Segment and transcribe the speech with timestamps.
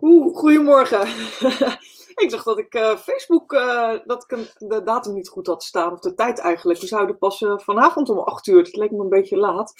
[0.00, 1.00] Goedemorgen.
[2.24, 5.92] ik zag dat ik uh, Facebook, uh, dat ik de datum niet goed had staan,
[5.92, 6.80] of de tijd eigenlijk.
[6.80, 9.74] We zouden pas uh, vanavond om 8 uur, het leek me een beetje laat.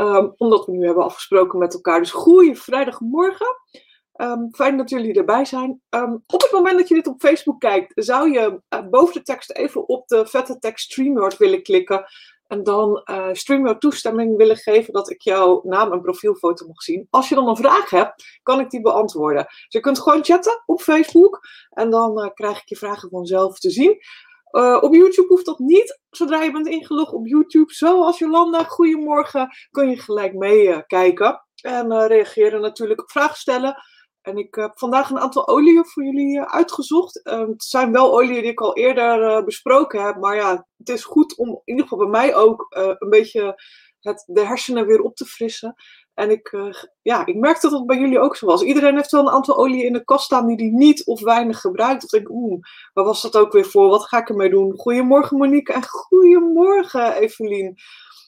[0.00, 1.98] Um, omdat we nu hebben afgesproken met elkaar.
[1.98, 3.56] Dus goeie vrijdagmorgen.
[4.16, 5.82] Um, fijn dat jullie erbij zijn.
[5.90, 9.52] Um, op het moment dat je dit op Facebook kijkt, zou je boven de tekst
[9.52, 12.04] even op de vette tekst StreamYard willen klikken.
[12.48, 17.06] En dan uh, StreamYard toestemming willen geven dat ik jouw naam en profielfoto mag zien.
[17.10, 19.44] Als je dan een vraag hebt, kan ik die beantwoorden.
[19.44, 21.40] Dus je kunt gewoon chatten op Facebook.
[21.70, 23.98] En dan uh, krijg ik je vragen vanzelf te zien.
[24.52, 26.00] Uh, op YouTube hoeft dat niet.
[26.10, 31.42] Zodra je bent ingelogd op YouTube, zoals Jolanda, goedemorgen, kun je gelijk meekijken.
[31.62, 33.76] en reageren natuurlijk op vragen stellen.
[34.28, 37.20] En ik heb vandaag een aantal oliën voor jullie uitgezocht.
[37.24, 40.16] Uh, het zijn wel oliën die ik al eerder uh, besproken heb.
[40.16, 43.62] Maar ja, het is goed om in ieder geval bij mij ook uh, een beetje
[44.00, 45.74] het, de hersenen weer op te frissen.
[46.14, 46.56] En ik,
[47.02, 48.62] ja, ik merk dat het bij jullie ook zo was.
[48.62, 51.60] Iedereen heeft wel een aantal oliën in de kast staan die die niet of weinig
[51.60, 52.04] gebruikt.
[52.04, 52.60] Of denk oeh,
[52.92, 53.88] waar was dat ook weer voor?
[53.88, 54.78] Wat ga ik ermee doen?
[54.78, 57.78] Goedemorgen Monique en goedemorgen Evelien.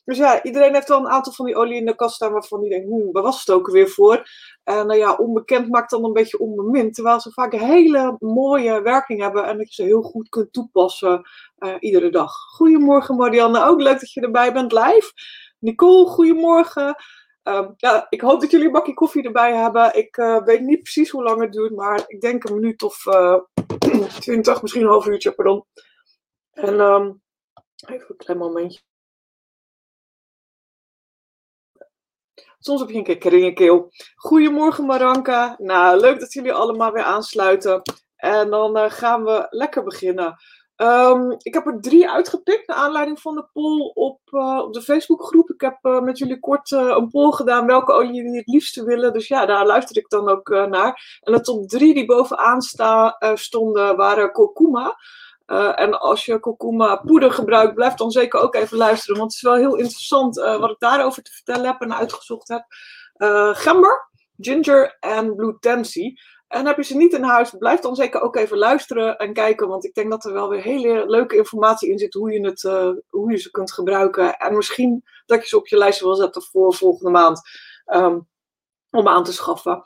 [0.05, 2.61] Dus ja, iedereen heeft wel een aantal van die olie in de kast staan waarvan
[2.61, 4.29] die denkt, hmm, waar was het ook weer voor?
[4.65, 6.95] En nou ja, onbekend maakt dan een beetje onbemind.
[6.95, 10.53] Terwijl ze vaak een hele mooie werking hebben en dat je ze heel goed kunt
[10.53, 11.23] toepassen
[11.59, 12.33] uh, iedere dag.
[12.33, 15.13] Goedemorgen Marianne, ook leuk dat je erbij bent live.
[15.59, 16.97] Nicole, goedemorgen.
[17.43, 19.97] Um, ja, ik hoop dat jullie een bakje koffie erbij hebben.
[19.97, 23.07] Ik uh, weet niet precies hoe lang het duurt, maar ik denk een minuut of
[23.07, 23.39] uh,
[24.21, 25.65] twintig, misschien een half uurtje, pardon.
[26.51, 27.23] En um,
[27.87, 28.81] even een klein momentje.
[32.63, 33.93] Soms heb je een keer kringenkeel.
[34.17, 35.55] Goedemorgen Maranka.
[35.59, 37.83] Nou, leuk dat jullie allemaal weer aansluiten.
[38.17, 40.37] En dan uh, gaan we lekker beginnen.
[40.77, 44.83] Um, ik heb er drie uitgepikt naar aanleiding van de poll op, uh, op de
[44.83, 45.51] Facebookgroep.
[45.51, 49.13] Ik heb uh, met jullie kort een poll gedaan welke jullie het liefste willen.
[49.13, 51.21] Dus ja, daar luister ik dan ook naar.
[51.21, 52.63] En de top drie die bovenaan
[53.35, 54.97] stonden waren kurkuma.
[55.51, 59.19] Uh, en als je kurkuma poeder gebruikt, blijf dan zeker ook even luisteren.
[59.19, 62.49] Want het is wel heel interessant uh, wat ik daarover te vertellen heb en uitgezocht
[62.49, 62.65] heb.
[63.17, 66.15] Uh, gember, ginger en blue tansy.
[66.49, 69.69] En heb je ze niet in huis, blijf dan zeker ook even luisteren en kijken.
[69.69, 72.63] Want ik denk dat er wel weer hele leuke informatie in zit hoe je, het,
[73.09, 74.37] hoe je ze kunt gebruiken.
[74.37, 77.41] En misschien dat je ze op je lijstje wil zetten voor volgende maand.
[77.87, 78.29] Um,
[78.91, 79.83] om aan te schaffen.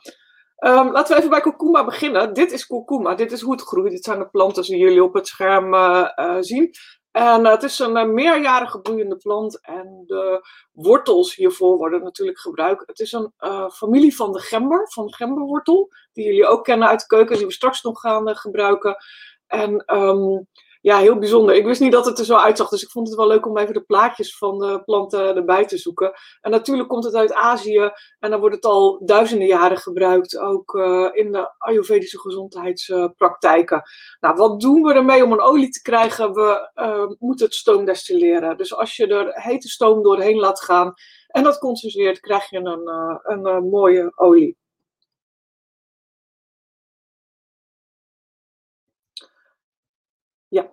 [0.59, 2.33] Um, laten we even bij kurkuma beginnen.
[2.33, 3.91] Dit is kurkuma, dit is hoe het groeit.
[3.91, 6.73] Dit zijn de planten die jullie op het scherm uh, uh, zien.
[7.11, 12.87] En uh, het is een meerjarige bloeiende plant en de wortels hiervoor worden natuurlijk gebruikt.
[12.87, 13.33] Het is een
[13.73, 17.45] familie van de gember, van de gemberwortel, die jullie ook kennen uit de keuken, die
[17.45, 18.95] we straks nog gaan gebruiken.
[19.47, 20.47] En um,
[20.85, 21.55] ja, heel bijzonder.
[21.55, 23.57] Ik wist niet dat het er zo uitzag, dus ik vond het wel leuk om
[23.57, 26.13] even de plaatjes van de planten erbij te zoeken.
[26.41, 30.73] En natuurlijk komt het uit Azië en dan wordt het al duizenden jaren gebruikt, ook
[30.73, 33.83] uh, in de Ayurvedische gezondheidspraktijken.
[34.19, 36.33] nou, wat doen we ermee om een olie te krijgen?
[36.33, 38.57] We uh, moeten het stoom destilleren.
[38.57, 40.93] Dus als je er hete stoom doorheen laat gaan
[41.27, 42.89] en dat concentreert, krijg je een,
[43.23, 44.57] een, een mooie olie.
[50.47, 50.71] Ja.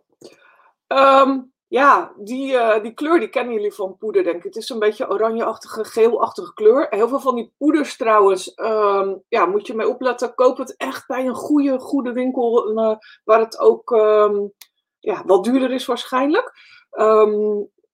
[0.89, 4.43] Um, ja, die, uh, die kleur die kennen jullie van poeder, denk ik.
[4.43, 6.87] Het is een beetje oranjeachtige, geelachtige kleur.
[6.91, 10.35] Heel veel van die poeders trouwens, um, ja, moet je mee opletten.
[10.35, 14.53] Koop het echt bij een goede, goede winkel, uh, waar het ook um,
[14.99, 16.53] ja, wat duurder is waarschijnlijk.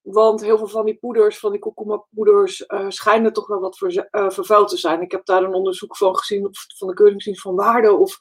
[0.03, 3.79] want heel veel van die poeders, van die kurkuma poeders, uh, schijnen toch wel wat
[3.79, 5.03] ver, vervuild te zijn.
[5.03, 8.19] Ik heb daar een onderzoek van gezien, van de Keuringsdienst van Waarde of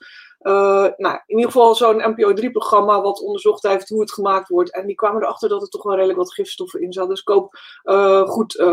[0.98, 4.74] nou, in ieder geval zo'n NPO3-programma wat onderzocht heeft hoe het gemaakt wordt.
[4.74, 7.10] En die kwamen erachter dat er toch wel redelijk wat gifstoffen in zat.
[7.10, 8.72] Dus koop uh, goed uh,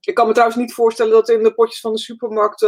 [0.00, 2.66] ik kan me trouwens niet voorstellen dat in de potjes van de supermarkt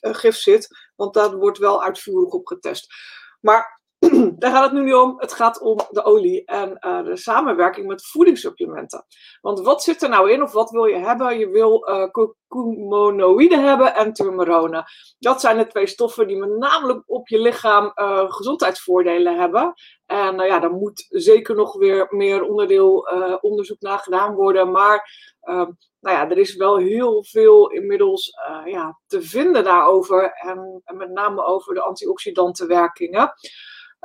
[0.00, 0.68] gif zit.
[0.96, 2.94] Want daar wordt wel uitvoerig op getest.
[3.40, 3.82] Maar
[4.38, 5.14] daar gaat het nu niet om.
[5.16, 9.04] Het gaat om de olie en uh, de samenwerking met voedingssupplementen.
[9.40, 11.38] Want wat zit er nou in of wat wil je hebben?
[11.38, 14.84] Je wil uh, hebben en turmerone.
[15.18, 19.74] Dat zijn de twee stoffen die met name op je lichaam uh, gezondheidsvoordelen hebben.
[20.06, 23.08] En ja, daar moet zeker nog weer meer onderdeel
[23.40, 24.70] onderzoek naar gedaan worden.
[24.70, 25.10] Maar
[25.40, 25.70] ehm,
[26.00, 28.32] nou ja, er is wel heel veel inmiddels
[28.64, 30.32] ja, te vinden daarover.
[30.32, 33.32] En, en met name over de antioxidantenwerkingen.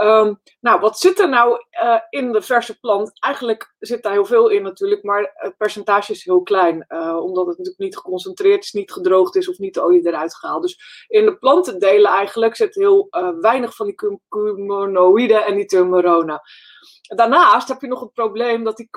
[0.02, 3.12] Um, nou, wat zit er nou uh, in de verse plant?
[3.20, 6.86] Eigenlijk zit daar heel veel in natuurlijk, maar het percentage is heel klein.
[6.90, 10.36] Uh, omdat het natuurlijk niet geconcentreerd is, niet gedroogd is of niet de olie eruit
[10.36, 10.62] gehaald.
[10.62, 16.42] Dus in de plantendelen eigenlijk zit heel uh, weinig van die curcuminoïden en die turmerone.
[17.16, 18.90] Daarnaast heb je nog het probleem dat die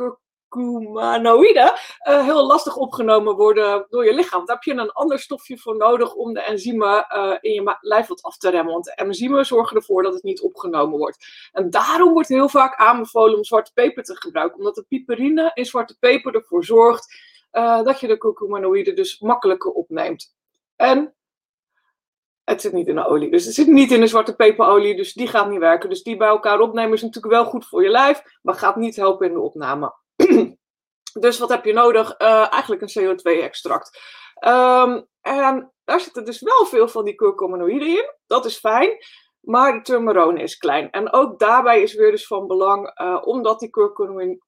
[0.53, 1.73] curcumanoïden
[2.09, 4.47] uh, heel lastig opgenomen worden door je lichaam.
[4.47, 8.07] Daar heb je een ander stofje voor nodig om de enzymen uh, in je lijf
[8.07, 8.73] wat af te remmen.
[8.73, 11.49] Want de enzymen zorgen ervoor dat het niet opgenomen wordt.
[11.53, 14.59] En daarom wordt heel vaak aanbevolen om zwarte peper te gebruiken.
[14.59, 17.15] Omdat de piperine in zwarte peper ervoor zorgt
[17.53, 20.35] uh, dat je de curcumanoïden dus makkelijker opneemt.
[20.77, 21.15] En
[22.45, 23.31] het zit niet in de olie.
[23.31, 25.89] Dus het zit niet in de zwarte peperolie, dus die gaat niet werken.
[25.89, 28.97] Dus die bij elkaar opnemen is natuurlijk wel goed voor je lijf, maar gaat niet
[28.97, 29.95] helpen in de opname.
[31.21, 32.21] Dus wat heb je nodig?
[32.21, 34.01] Uh, eigenlijk een CO2-extract.
[34.47, 38.15] Um, en daar zitten dus wel veel van die curcuminoïden in.
[38.27, 38.97] Dat is fijn.
[39.43, 40.91] Maar de turmerone is klein.
[40.91, 43.71] En ook daarbij is weer dus van belang, uh, omdat die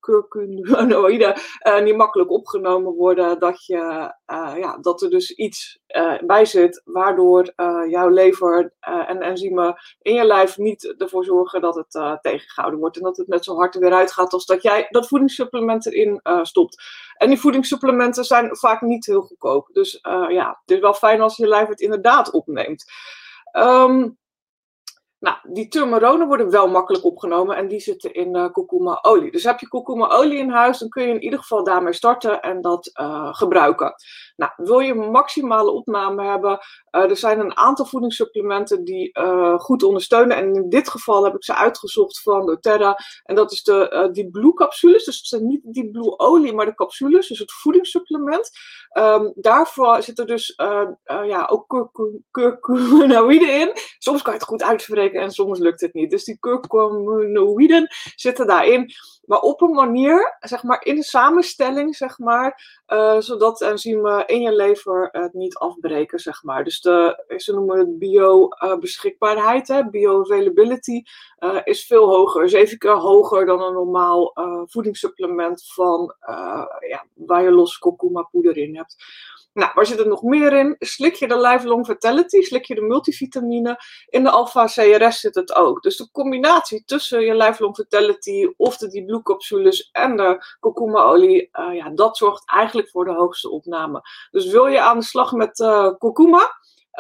[0.01, 1.37] curcuminoïden
[1.67, 5.83] uh, niet makkelijk opgenomen worden, dat, je, uh, ja, dat er dus iets
[6.27, 7.53] bij zit waardoor
[7.89, 12.97] jouw lever en enzymen in je lijf niet ervoor zorgen dat het tegengehouden wordt.
[12.97, 16.21] En dat het net zo hard er weer uitgaat als dat jij dat voedingssupplement erin
[16.43, 16.83] stopt.
[17.17, 19.69] En die voedingssupplementen zijn vaak niet heel goedkoop.
[19.73, 19.99] Dus
[20.29, 22.85] ja, het is wel fijn als je lijf het inderdaad opneemt.
[23.57, 24.19] Um,
[25.25, 29.31] nou, die turmeronen worden wel makkelijk opgenomen en die zitten in uh, kurkuma olie.
[29.31, 32.41] Dus heb je kurkuma olie in huis, dan kun je in ieder geval daarmee starten
[32.41, 33.95] en dat uh, gebruiken.
[34.37, 36.59] Nou, wil je maximale opname hebben,
[36.91, 39.19] uh, er zijn een aantal voedingssupplementen die
[39.59, 40.37] goed ondersteunen.
[40.37, 42.99] En in dit geval heb ik ze uitgezocht van doTERRA.
[43.25, 45.05] En dat is de die Blue capsules.
[45.05, 48.51] Dus het zijn niet die Blue olie, maar de capsules, dus het voedingssupplement.
[48.99, 50.55] Um, daarvoor zitten dus
[51.27, 51.91] ja, ook
[52.31, 53.73] curcuminoïden in.
[53.99, 56.11] Soms kan je het goed uitspreken en soms lukt het niet.
[56.11, 58.93] Dus die curcuminoïden zitten daarin.
[59.25, 64.41] Maar op een manier, zeg maar, in de samenstelling, zeg maar, uh, zodat enzymen in
[64.41, 66.65] je lever het niet afbreken, zeg maar.
[66.65, 71.03] Dus de, ze noemen het biobeschikbaarheid, uh, bioavailability,
[71.39, 72.49] uh, is veel hoger.
[72.49, 76.15] Zeven keer hoger dan een normaal uh, voedingssupplement van,
[76.89, 78.97] ja, waar je los kurkuma poeder in hebt.
[79.55, 80.77] Nou, waar zit er nog meer in?
[80.79, 83.79] Slik je de Lifelong Vitality, slik je de multivitamine.
[84.09, 85.83] In de Alpha CRS zit het ook.
[85.83, 91.49] Dus de combinatie tussen je Lifelong Vitality of de die Blue capsules en de kurkumaolie,
[91.53, 94.03] uh, ja, dat zorgt eigenlijk voor de hoogste opname.
[94.31, 96.51] Dus wil je aan de slag met uh, kurkuma,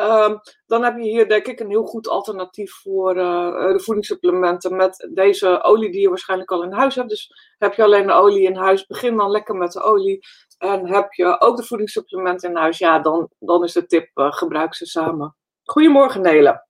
[0.01, 4.77] Um, dan heb je hier denk ik een heel goed alternatief voor uh, de voedingssupplementen
[4.77, 7.09] met deze olie die je waarschijnlijk al in huis hebt.
[7.09, 10.27] Dus heb je alleen de olie in huis, begin dan lekker met de olie.
[10.65, 14.33] En heb je ook de voedingssupplementen in huis, ja, dan, dan is de tip uh,
[14.33, 15.37] gebruik ze samen.
[15.63, 16.67] Goedemorgen Nele.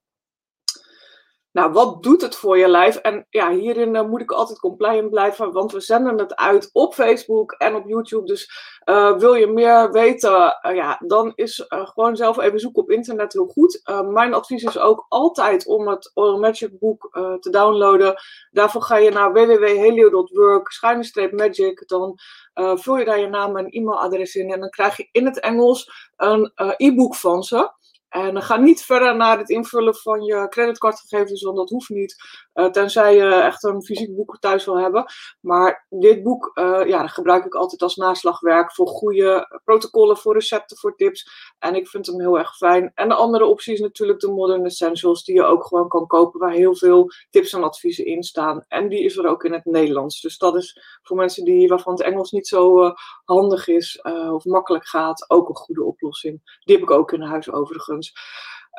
[1.55, 2.97] Nou, wat doet het voor je lijf?
[2.97, 6.95] En ja, hierin uh, moet ik altijd compliant blijven, want we zenden het uit op
[6.95, 8.27] Facebook en op YouTube.
[8.27, 8.51] Dus
[8.85, 13.33] uh, wil je meer weten, uh, ja, dan is gewoon zelf even zoeken op internet
[13.33, 13.81] heel goed.
[14.13, 17.09] mijn advies is ook altijd om het Oil Magic boek
[17.41, 18.15] te downloaden.
[18.51, 21.89] Daarvoor ga je naar www.helio.work, schuine magic.
[21.89, 22.19] Dan
[22.55, 26.11] vul je daar je naam en e-mailadres in en dan krijg je in het Engels
[26.17, 27.73] een e-book van ze.
[28.15, 32.17] En ga niet verder naar het invullen van je creditcardgegevens, want dat hoeft niet.
[32.55, 35.05] Uh, tenzij je echt een fysiek boek thuis wil hebben.
[35.41, 40.35] Maar dit boek uh, ja, dat gebruik ik altijd als naslagwerk voor goede protocollen, voor
[40.35, 41.29] recepten, voor tips.
[41.59, 42.93] En ik vind hem heel erg fijn.
[42.95, 46.41] En de andere optie is natuurlijk de Modern Essentials, die je ook gewoon kan kopen,
[46.41, 48.65] waar heel veel tips en adviezen in staan.
[48.69, 50.21] En die is er ook in het Nederlands.
[50.21, 52.93] Dus dat is voor mensen die, waarvan het Engels niet zo uh,
[53.25, 56.59] handig is of makkelijk gaat, ook een goede oplossing.
[56.65, 58.13] Die heb ik ook in huis overigens.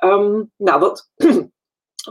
[0.03, 1.11] Um, nou, wat,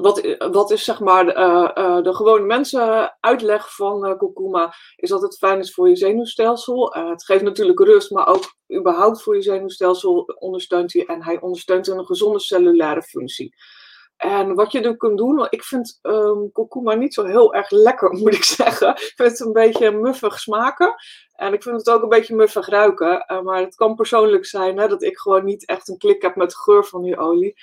[0.00, 4.74] wat, wat is zeg maar uh, uh, de gewone mensen uitleg van uh, kurkuma?
[4.96, 6.92] Is dat het fijn is voor je zenuwstelsel.
[6.92, 11.04] het geeft natuurlijk rust, maar ook überhaupt voor je zenuwstelsel ondersteunt hij.
[11.04, 13.54] En hij ondersteunt een gezonde cellulaire functie.
[14.16, 18.12] En wat je er kunt doen, ik vind um, kurkuma niet zo heel erg lekker,
[18.18, 18.88] moet ik zeggen.
[18.88, 20.94] Ik vind het een beetje muffig smaken.
[21.34, 23.42] En ik vind het ook een beetje muffig ruiken.
[23.44, 26.50] Maar het kan persoonlijk zijn hè, dat ik gewoon niet echt een klik heb met
[26.50, 27.54] de geur van die olie.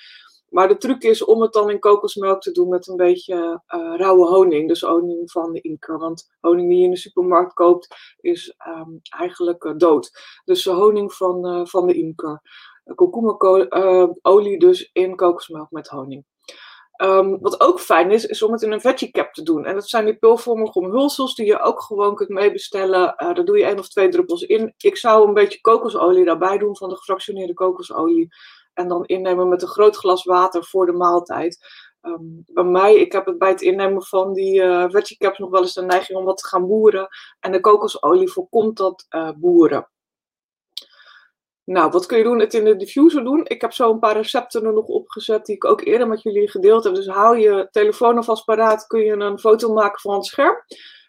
[0.51, 3.95] Maar de truc is om het dan in kokosmelk te doen met een beetje uh,
[3.95, 4.67] rauwe honing.
[4.67, 5.97] Dus honing van de imker.
[5.97, 10.11] Want honing die je in de supermarkt koopt is um, eigenlijk uh, dood.
[10.45, 12.41] Dus honing van, van de imker.
[12.95, 16.25] Kurkuma-olie dus in kokosmelk met honing.
[17.03, 19.65] Um, wat ook fijn is, is om het in een veggie cap te doen.
[19.65, 23.13] En dat zijn die pulvormige omhulsels die je ook gewoon kunt meebestellen.
[23.17, 24.73] Daar doe je één of twee druppels in.
[24.77, 28.29] Ik zou een beetje kokosolie daarbij doen van de gefractioneerde kokosolie.
[28.81, 31.59] En dan innemen met een groot glas water voor de maaltijd.
[32.01, 35.61] Um, bij mij, ik heb het bij het innemen van die uh, veggie nog wel
[35.61, 37.07] eens de neiging om wat te gaan boeren.
[37.39, 39.89] En de kokosolie voorkomt dat uh, boeren.
[41.63, 42.39] Nou, wat kun je doen?
[42.39, 43.45] Het in de diffuser doen.
[43.47, 46.49] Ik heb zo een paar recepten er nog opgezet die ik ook eerder met jullie
[46.49, 46.95] gedeeld heb.
[46.95, 50.55] Dus hou je telefoon alvast paraat, kun je een foto maken van het scherm.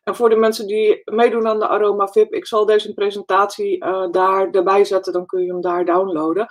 [0.03, 3.79] En voor de mensen die meedoen aan de Aroma VIP, ik zal deze presentatie
[4.11, 6.47] daar erbij zetten, dan kun je hem daar downloaden.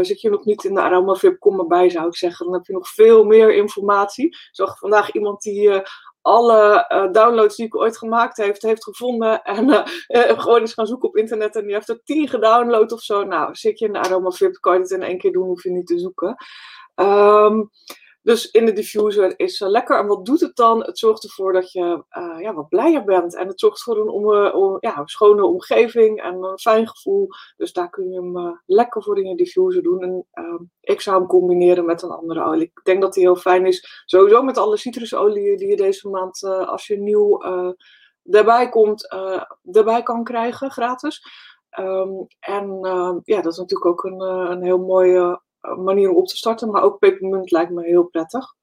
[0.00, 2.46] Zit je nog niet in de Aroma VIP, kom erbij zou ik zeggen.
[2.46, 4.36] Dan heb je nog veel meer informatie.
[4.50, 5.82] Zag vandaag iemand die
[6.22, 9.42] alle uh, downloads die ik ooit gemaakt heeft, heeft gevonden.
[9.42, 11.56] En gewoon eens gaan zoeken op internet.
[11.56, 13.24] En die heeft er tien gedownload of zo.
[13.24, 15.62] Nou, zit je in de Aroma VIP, kan je het in één keer doen, hoef
[15.62, 16.36] je niet te zoeken.
[16.94, 17.70] Um,
[18.26, 19.98] dus in de diffuser is uh, lekker.
[19.98, 20.82] En wat doet het dan?
[20.84, 23.36] Het zorgt ervoor dat je uh, ja, wat blijer bent.
[23.36, 27.28] En het zorgt voor een, om, om, ja, een schone omgeving en een fijn gevoel.
[27.56, 30.02] Dus daar kun je hem uh, lekker voor in je diffuser doen.
[30.02, 32.62] En ehm, ik zou hem combineren met een andere olie.
[32.62, 34.02] Ik denk dat hij heel fijn is.
[34.04, 37.42] Sowieso met alle citrusolieën die je deze maand, als je nieuw
[38.22, 39.08] daarbij komt,
[39.72, 41.22] erbij kan krijgen, gratis.
[41.78, 45.40] Um, en ehm, ja, dat is natuurlijk ook een, een heel mooie
[45.74, 46.70] manier om op te starten.
[46.70, 48.54] Maar ook pepermunt lijkt me heel prettig.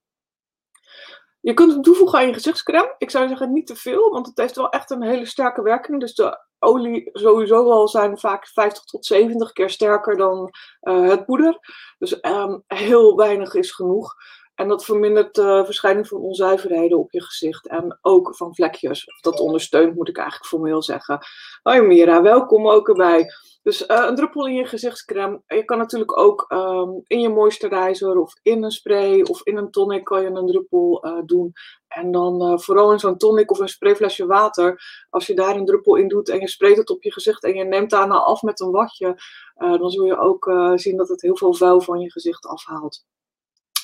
[1.40, 2.96] Je kunt hem toevoegen aan je gezichtscreme.
[2.98, 6.00] Ik zou zeggen niet te veel, want het heeft wel echt een hele sterke werking.
[6.00, 11.26] Dus de olie sowieso al zijn vaak 50 tot 70 keer sterker dan uh, het
[11.26, 11.60] poeder.
[11.98, 14.14] Dus um, heel weinig is genoeg.
[14.56, 17.68] En dat vermindert de verschijning van onzuiverheden op je gezicht.
[17.68, 19.06] En ook van vlekjes.
[19.08, 21.20] Of dat ondersteunt, moet ik eigenlijk formeel zeggen.
[21.62, 23.28] Hoi Mira, welkom ook erbij.
[23.64, 25.42] Dus uh, een druppel in je gezichtscreme.
[25.48, 29.72] Je kan natuurlijk ook um, in je moisturizer of in een spray of in een
[29.72, 31.54] tonic kan je een druppel uh, doen.
[31.88, 34.82] En dan vooral in zo'n tonic of een sprayflesje water.
[35.10, 37.54] Als je daar een druppel in doet en je spreekt het op je gezicht en
[37.54, 39.16] je neemt daarna af met een watje.
[39.56, 43.06] dan zul je ook zien dat het heel veel vuil van je gezicht afhaalt.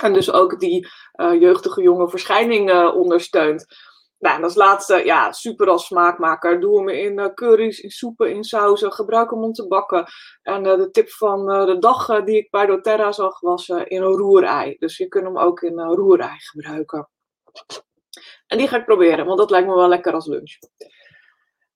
[0.01, 3.65] En dus ook die jeugdige jonge verschijning ondersteunt.
[4.19, 6.59] Nou, en als laatste, ja, super als smaakmaker.
[6.59, 8.93] Doe hem in uh, curry's, in soepen, in sauzen.
[8.93, 10.05] Gebruik hem om te bakken.
[10.41, 14.75] En de tip van de dag die ik bij doTERRA zag, was in een roerei.
[14.79, 17.09] Dus je kunt hem ook in een roerei gebruiken.
[18.47, 20.57] En die ga ik proberen, want dat lijkt me wel lekker als lunch.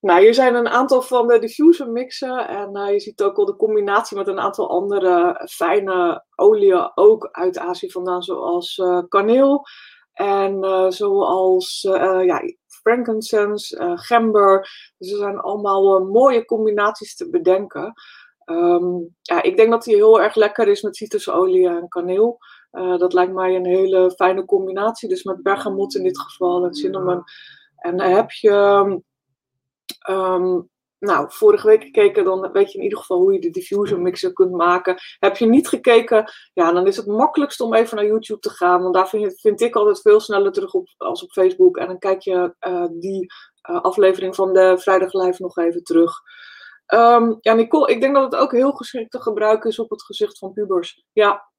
[0.03, 2.47] Nou, hier zijn een aantal van de diffuser mixen.
[2.47, 7.57] En je ziet ook al de combinatie met een aantal andere fijne oliën, ook uit
[7.57, 9.65] Azië vandaan, zoals kaneel.
[10.13, 14.59] En uh, zoals uh, ja, frankincense, uh, gember.
[14.97, 17.93] Dus er zijn allemaal mooie combinaties te bedenken.
[18.45, 22.37] Um, ja, ik denk dat die heel erg lekker is met citrusolie en kaneel.
[22.97, 25.09] dat lijkt mij een hele fijne combinatie.
[25.09, 27.23] Dus met bergamot in dit geval en cinnamon.
[27.75, 29.01] En heb je
[30.09, 30.71] um,
[31.03, 34.33] nou, vorige week gekeken, dan weet je in ieder geval hoe je de diffuser mixer
[34.33, 34.95] kunt maken.
[35.19, 38.81] Heb je niet gekeken, ja, dan is het makkelijkst om even naar YouTube te gaan.
[38.81, 41.77] Want daar vind, vind ik altijd veel sneller terug op als op Facebook.
[41.77, 43.25] En dan kijk je uh, die
[43.69, 46.13] uh, aflevering van de Vrijdag Live nog even terug.
[46.93, 50.03] Um, ja, Nicole, ik denk dat het ook heel geschikt te gebruiken is op het
[50.03, 51.05] gezicht van pubers.
[51.13, 51.49] Ja,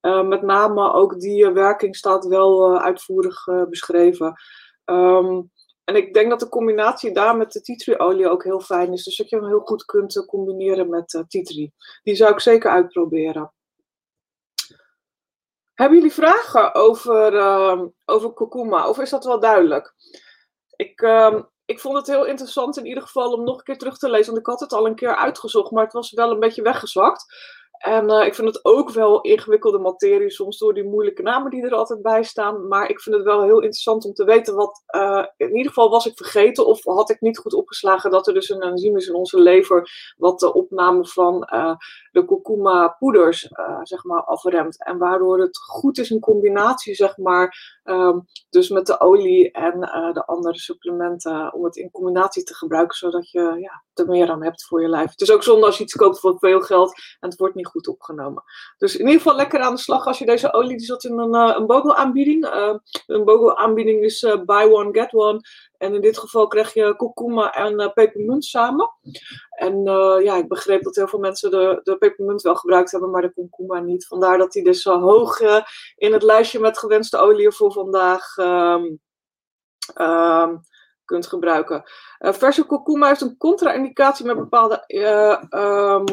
[0.00, 4.34] uh, met name ook die werking staat wel uitvoerig beschreven.
[4.84, 5.50] Um,
[5.90, 7.98] en ik denk dat de combinatie daar met de tea
[8.30, 9.04] ook heel fijn is.
[9.04, 11.68] Dus dat je hem heel goed kunt eh, combineren met uh, tea
[12.02, 13.52] Die zou ik zeker uitproberen.
[15.74, 18.88] Hebben jullie vragen over, uh, over kurkuma?
[18.88, 19.94] Of is dat wel duidelijk?
[20.76, 23.98] Ik, uh, ik vond het heel interessant in ieder geval om nog een keer terug
[23.98, 24.26] te lezen.
[24.26, 27.24] Want ik had het al een keer uitgezocht, maar het was wel een beetje weggezakt.
[27.80, 31.64] En uh, ik vind het ook wel ingewikkelde materie, soms door die moeilijke namen die
[31.64, 32.68] er altijd bij staan.
[32.68, 34.82] Maar ik vind het wel heel interessant om te weten wat.
[34.90, 38.34] Uh, in ieder geval was ik vergeten of had ik niet goed opgeslagen dat er
[38.34, 39.90] dus een enzym is in onze lever.
[40.16, 41.74] wat de opname van uh,
[42.10, 43.48] de kurkuma poeders
[43.82, 44.84] zeg maar afremt.
[44.84, 47.80] En waardoor het goed is in combinatie, zeg maar.
[47.84, 49.80] Um, dus met de olie en
[50.12, 51.52] de andere supplementen.
[51.52, 54.88] om het in combinatie te gebruiken, zodat je ja, er meer aan hebt voor je
[54.88, 55.10] lijf.
[55.10, 57.66] Het is ook zonde als je iets koopt voor veel geld en het wordt niet
[57.66, 58.42] goed opgenomen.
[58.78, 61.18] Dus in ieder geval lekker aan de slag als je deze olie, die zat in
[61.18, 62.48] een, uh, een BOGO aanbieding.
[63.06, 65.40] Een BOGO aanbieding is buy one, get one.
[65.80, 68.90] En in dit geval krijg je kurkuma en pepermunt samen.
[69.50, 69.82] En
[70.22, 73.32] ja, ik begreep dat heel veel mensen de, de pepermunt wel gebruikt hebben, maar de
[73.32, 74.06] kurkuma niet.
[74.06, 75.40] Vandaar dat die dus zo hoog
[75.96, 78.36] in het lijstje met gewenste oliën voor vandaag...
[78.36, 79.00] Um,
[80.00, 80.60] um,
[81.04, 81.82] kunt gebruiken.
[82.18, 82.66] Uh, verse
[83.00, 86.04] heeft een contra-indicatie met bepaalde um,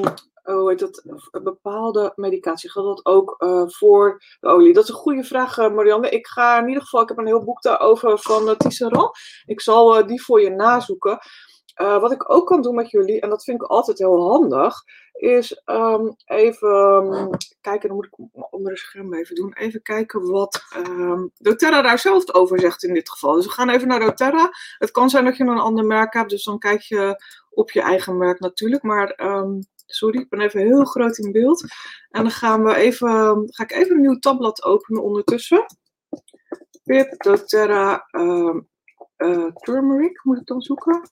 [0.53, 1.03] hoe heet dat,
[1.43, 2.71] bepaalde medicatie.
[2.71, 4.73] Geldt dat ook uh, voor de olie?
[4.73, 6.09] Dat is een goede vraag, uh, Marianne.
[6.09, 9.17] Ik ga in ieder geval, ik heb een heel boek daarover van uh, Tisserand.
[9.45, 11.19] Ik zal die voor je nazoeken.
[11.75, 14.83] wat ik ook kan doen met jullie, en dat vind ik altijd heel handig,
[15.17, 17.29] is um, even um,
[17.61, 19.53] kijken, dan moet ik onder de scherm even doen.
[19.53, 23.33] Even kijken wat um, doTERRA daar zelf over zegt in dit geval.
[23.33, 24.49] Dus we gaan even naar doTERRA.
[24.77, 27.81] Het kan zijn dat je een ander merk hebt, dus dan kijk je op je
[27.81, 28.83] eigen merk natuurlijk.
[28.83, 29.15] Maar
[29.87, 31.61] Sorry, ik ben even heel groot in beeld.
[32.09, 35.65] En dan gaan we even, ga ik even een nieuw tabblad openen ondertussen.
[36.83, 38.67] Pip doTERRA um,
[39.53, 41.11] turmeric moet ik dan zoeken.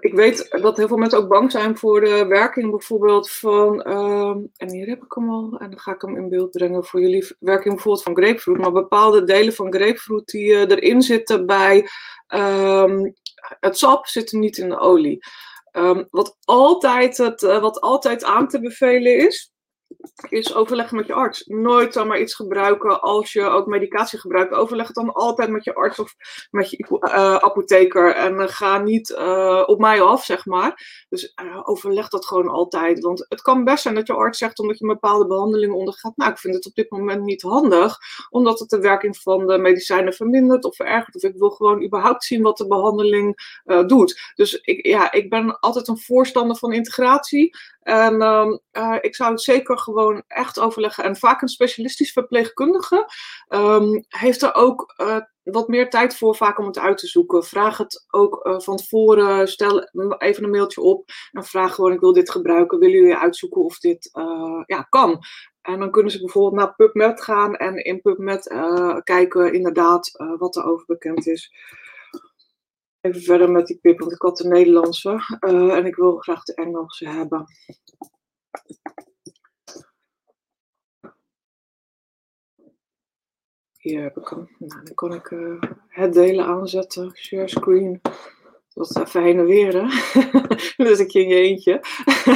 [0.00, 4.38] Ik weet dat heel veel mensen ook bang zijn voor de werking bijvoorbeeld van, ehm,
[4.56, 7.00] en hier heb ik hem al, en dan ga ik hem in beeld brengen voor
[7.00, 11.88] jullie, werking bijvoorbeeld van grapefruit, maar bepaalde delen van grapefruit die uh, erin zitten bij
[12.34, 13.14] um,
[13.60, 15.18] het sap zitten niet in de olie.
[15.72, 19.52] Um, wat, altijd het, uh, wat altijd aan te bevelen is,
[20.28, 21.46] is overleggen met je arts.
[21.46, 24.54] Nooit dan maar iets gebruiken als je ook medicatie gebruikt.
[24.54, 26.14] Overleg het dan altijd met je arts of
[26.50, 28.14] met je uh, apotheker.
[28.14, 31.04] En uh, ga niet uh, op mij af, zeg maar.
[31.08, 33.00] Dus overleg dat gewoon altijd.
[33.00, 36.16] Want het kan best zijn dat je arts zegt, omdat je een bepaalde behandeling ondergaat.
[36.16, 37.98] Nou, ik vind het op dit moment niet handig,
[38.30, 41.16] omdat het de werking van de medicijnen vermindert of verergert.
[41.16, 44.32] Of ik wil gewoon überhaupt zien wat de behandeling doet.
[44.34, 47.56] Dus ik, ja, ik ben altijd een voorstander van integratie.
[47.88, 51.04] En um, uh, ik zou het zeker gewoon echt overleggen.
[51.04, 53.06] En vaak een specialistisch verpleegkundige
[53.48, 57.44] um, heeft er ook uh, wat meer tijd voor, vaak om het uit te zoeken.
[57.44, 59.48] Vraag het ook uh, van tevoren.
[59.48, 62.78] Stel even een mailtje op en vraag gewoon: ik wil dit gebruiken.
[62.78, 64.10] Willen jullie uitzoeken of dit
[64.66, 65.18] ja, kan?
[65.62, 68.54] En dan kunnen ze bijvoorbeeld naar PubMed gaan en in PubMed
[69.04, 71.52] kijken, inderdaad, wat er over bekend is.
[73.08, 76.42] Even verder met die pip, want ik had de Nederlandse uh, en ik wil graag
[76.42, 77.44] de Engelse hebben.
[83.78, 84.56] Hier heb ik hem.
[84.58, 87.16] Nou, dan kan ik uh, het delen aanzetten.
[87.16, 88.00] Share screen.
[88.80, 89.86] Is even heen en weer, hè?
[90.84, 91.80] dus ik in je eentje.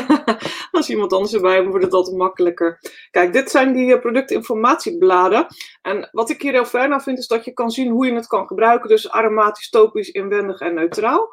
[0.70, 2.78] Als iemand anders erbij wordt het altijd makkelijker.
[3.10, 5.46] Kijk, dit zijn die uh, productinformatiebladen.
[5.82, 8.14] En wat ik hier heel fijn aan vind, is dat je kan zien hoe je
[8.14, 8.88] het kan gebruiken.
[8.88, 11.28] Dus aromatisch, topisch, inwendig en neutraal.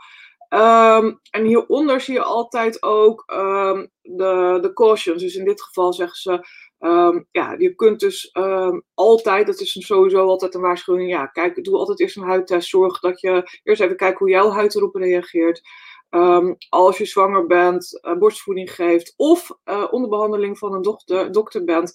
[0.50, 5.22] Um, en hieronder zie je altijd ook um, de, de cautions.
[5.22, 6.48] Dus in dit geval zeggen ze
[6.80, 11.64] Um, ja, je kunt dus um, altijd, dat is sowieso altijd een waarschuwing, ja, kijk,
[11.64, 12.70] doe altijd eerst een huidtest.
[12.70, 15.62] Zorg dat je eerst even kijkt hoe jouw huid erop reageert.
[16.10, 21.32] Um, als je zwanger bent, uh, borstvoeding geeft of uh, onder behandeling van een dokter,
[21.32, 21.92] dokter bent,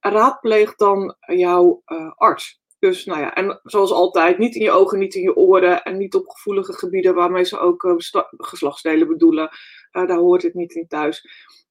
[0.00, 2.60] raadpleeg dan jouw uh, arts.
[2.78, 5.96] Dus nou ja, en zoals altijd, niet in je ogen, niet in je oren en
[5.96, 7.94] niet op gevoelige gebieden waarmee ze ook
[8.36, 9.48] geslachtsdelen bedoelen.
[10.04, 11.24] Daar hoort het niet in thuis.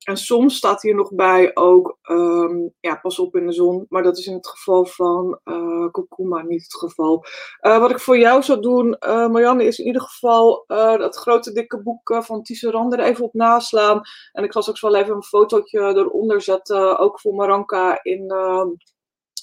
[0.05, 3.85] En soms staat hier nog bij ook, um, ja, pas op in de zon.
[3.89, 7.25] Maar dat is in het geval van uh, niet het geval.
[7.61, 11.51] Uh, wat ik voor jou zou doen, uh, Marianne, is in ieder geval dat grote
[11.51, 14.01] dikke boek van Tisserand er even op naslaan.
[14.31, 18.67] En ik zal straks wel even een fotootje eronder zetten, ook voor Maranka in ehm,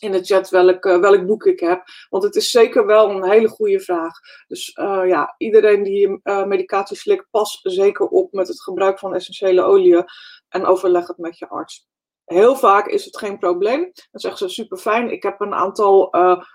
[0.02, 1.82] in de chat welk, welk boek ik heb.
[2.08, 4.12] Want het is zeker wel een hele goede vraag.
[4.46, 9.14] Dus uh, ja, iedereen die uh, medicatie slikt, pas zeker op met het gebruik van
[9.14, 10.04] essentiële oliën
[10.48, 11.86] en overleg het met je arts.
[12.24, 13.80] Heel vaak is het geen probleem.
[13.80, 15.10] Dan zeggen ze super fijn.
[15.10, 16.10] Ik heb een aantal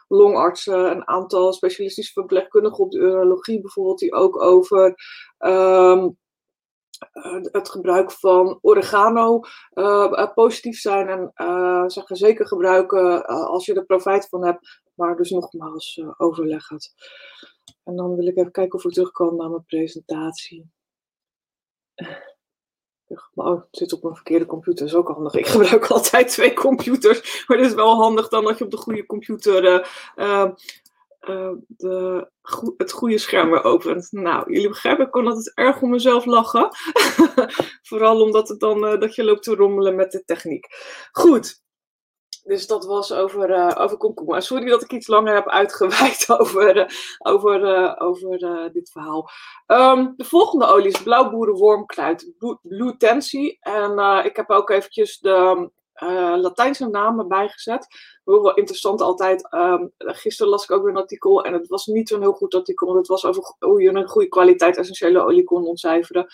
[0.08, 4.96] longartsen, een aantal specialistische verpleegkundigen op de urologie bijvoorbeeld, die ook over
[5.40, 6.06] uh,
[7.52, 9.40] het gebruik van oregano
[9.74, 14.82] uh, positief zijn en uh, zeggen zeker gebruiken als je er profijt van hebt.
[14.94, 16.94] Maar dus nogmaals, overleg het.
[17.84, 20.72] En dan wil ik even kijken of ik terugkom naar mijn presentatie.
[23.34, 25.34] Oh, het zit op een verkeerde computer, dat is ook handig.
[25.34, 28.78] Ik gebruik altijd twee computers, maar het is wel handig dan dat je op de
[28.78, 29.88] goede computer
[31.68, 32.30] de,
[32.78, 34.12] het goede scherm weer opent.
[34.12, 36.70] Nou, jullie begrijpen, ik kon altijd erg om mezelf lachen.
[37.90, 40.68] Vooral omdat het dan, uh, dat je loopt te rommelen met de techniek.
[41.12, 41.66] Goed.
[42.44, 44.42] Dus dat was over, uh, over komkommer.
[44.42, 49.30] Sorry dat ik iets langer heb uitgeweid over, over, over dit verhaal.
[49.68, 53.58] Um, de volgende olie is blauwboerenwormkruid, Blue Tensie.
[53.60, 55.70] En ik heb ook eventjes de
[56.04, 57.88] uh, Latijnse namen bijgezet.
[58.24, 59.54] Wel interessant altijd.
[59.54, 62.56] Um, gisteren las ik ook weer een artikel en het was niet zo'n heel goed
[62.56, 66.28] artikel, want het was over hoe je een goede kwaliteit essentiële olie kon ontcijferen.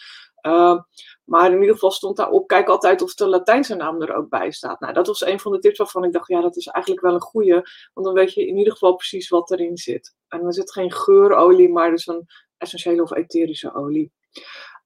[0.48, 0.80] Uh,
[1.24, 4.52] maar in ieder geval stond daarop, kijk altijd of de Latijnse naam er ook bij
[4.52, 4.80] staat.
[4.80, 7.14] Nou, dat was een van de tips waarvan ik dacht, ja, dat is eigenlijk wel
[7.14, 7.54] een goede.
[7.94, 10.16] Want dan weet je in ieder geval precies wat erin zit.
[10.28, 12.26] En er zit geen geurolie, maar dus een
[12.58, 14.12] essentiële of etherische olie.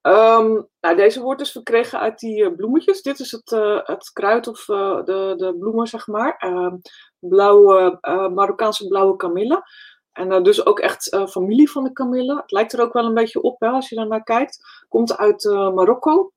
[0.01, 3.01] Um, nou, deze wordt dus verkregen uit die uh, bloemetjes.
[3.01, 6.43] Dit is het, uh, het kruid of uh, de, de bloemen, zeg maar.
[6.45, 6.81] Um,
[7.19, 7.97] blauwe,
[8.33, 9.63] Marokkaanse blauwe kamille.
[10.11, 12.35] En dus ook echt familie van de kamille.
[12.35, 14.85] Het lijkt er ook wel een beetje op hè, als je naar kijkt.
[14.87, 16.31] Komt uit Marokko.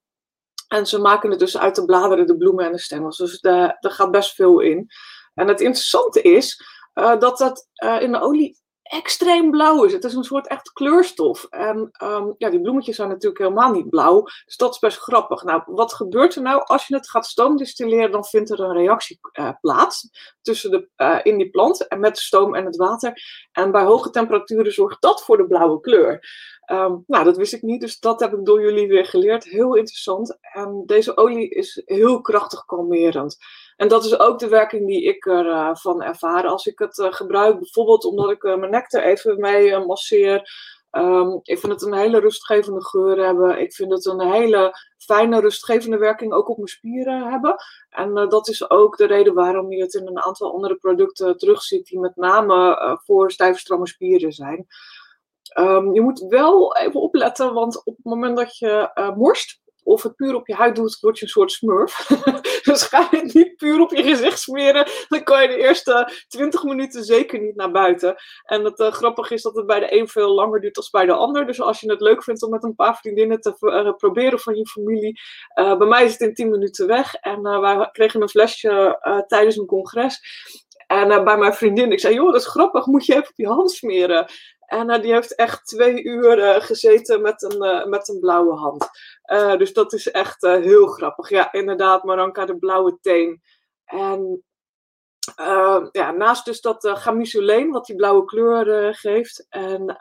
[0.68, 3.16] En ze maken het dus uit de bladeren, de bloemen en de stengels.
[3.16, 4.88] Dus daar gaat best veel in.
[5.34, 7.68] En het interessante is dat dat
[8.00, 8.58] in de olie
[8.90, 9.92] extreem blauw is.
[9.92, 11.44] Het is een soort echt kleurstof.
[11.44, 14.22] En um, ja, die bloemetjes zijn natuurlijk helemaal niet blauw.
[14.22, 15.42] Dus dat is best grappig.
[15.42, 18.11] Nou, wat gebeurt er nou als je het gaat stoomdistilleren?
[18.11, 20.09] Dan vindt er een reactie uh, plaats.
[20.42, 23.22] Tussen de, uh, in die plant en met de stoom en het water.
[23.53, 26.29] En bij hoge temperaturen zorgt dat voor de blauwe kleur.
[26.72, 29.44] Um, nou, dat wist ik niet, dus dat heb ik door jullie weer geleerd.
[29.44, 30.38] Heel interessant.
[30.40, 33.37] En deze olie is heel krachtig kalmerend.
[33.76, 36.46] En dat is ook de werking die ik ervan uh, ervaar.
[36.46, 40.50] Als ik het uh, gebruik, bijvoorbeeld omdat ik mijn nek er even mee masseer.
[40.92, 43.61] Um, ik vind het een hele rustgevende geur hebben.
[43.61, 47.57] Ik vind het een hele fijne rustgevende werking ook op mijn spieren hebben.
[47.88, 51.37] En uh, dat is ook de reden waarom je het in een aantal andere producten
[51.37, 54.66] terugziet die met name uh, voor stijve stramme spieren zijn.
[55.59, 60.02] Um, je moet wel even opletten, want op het moment dat je uh, morst, of
[60.02, 62.06] het puur op je huid doet, word je een soort smurf.
[62.62, 66.12] dus ga je het niet puur op je gezicht smeren, dan kan je de eerste
[66.28, 68.14] 20 minuten zeker niet naar buiten.
[68.44, 71.06] En het uh, grappige is dat het bij de een veel langer duurt dan bij
[71.06, 71.46] de ander.
[71.46, 74.54] Dus als je het leuk vindt om met een paar vriendinnen te uh, proberen van
[74.54, 75.20] je familie,
[75.54, 77.14] uh, bij mij is het in 10 minuten weg.
[77.14, 80.20] En wij kregen een flesje tijdens een congres.
[80.86, 83.46] En bij mijn vriendin, ik zei, joh, dat is grappig, moet je even op je
[83.46, 84.30] hand smeren.
[84.66, 88.88] En die heeft echt twee uur gezeten met een, met een blauwe hand.
[89.56, 91.28] Dus dat is echt heel grappig.
[91.28, 93.42] Ja, inderdaad, Maranka, de blauwe teen.
[93.84, 94.44] En
[95.92, 99.46] ja, naast dus dat uh, wat die blauwe kleur geeft.
[99.48, 99.98] En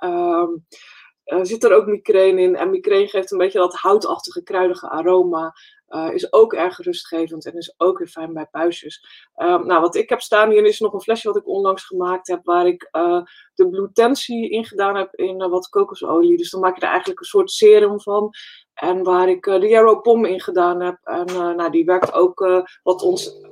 [1.29, 2.55] ehm, zit er ook migraine in.
[2.55, 5.53] En migraine geeft een beetje dat houtachtige, kruidige aroma.
[5.89, 9.05] Uh, is ook erg rustgevend en is ook weer fijn bij puistjes.
[9.37, 12.27] Uh, nou, wat ik heb staan hier is nog een flesje wat ik onlangs gemaakt
[12.27, 13.21] heb, waar ik uh,
[13.53, 16.37] de Blutensie in gedaan heb in uh, wat kokosolie.
[16.37, 18.29] Dus dan maak je er eigenlijk een soort serum van.
[18.73, 20.97] En waar ik de Yarrow Pom in gedaan heb.
[21.03, 23.45] En nou, die werkt ook wat ons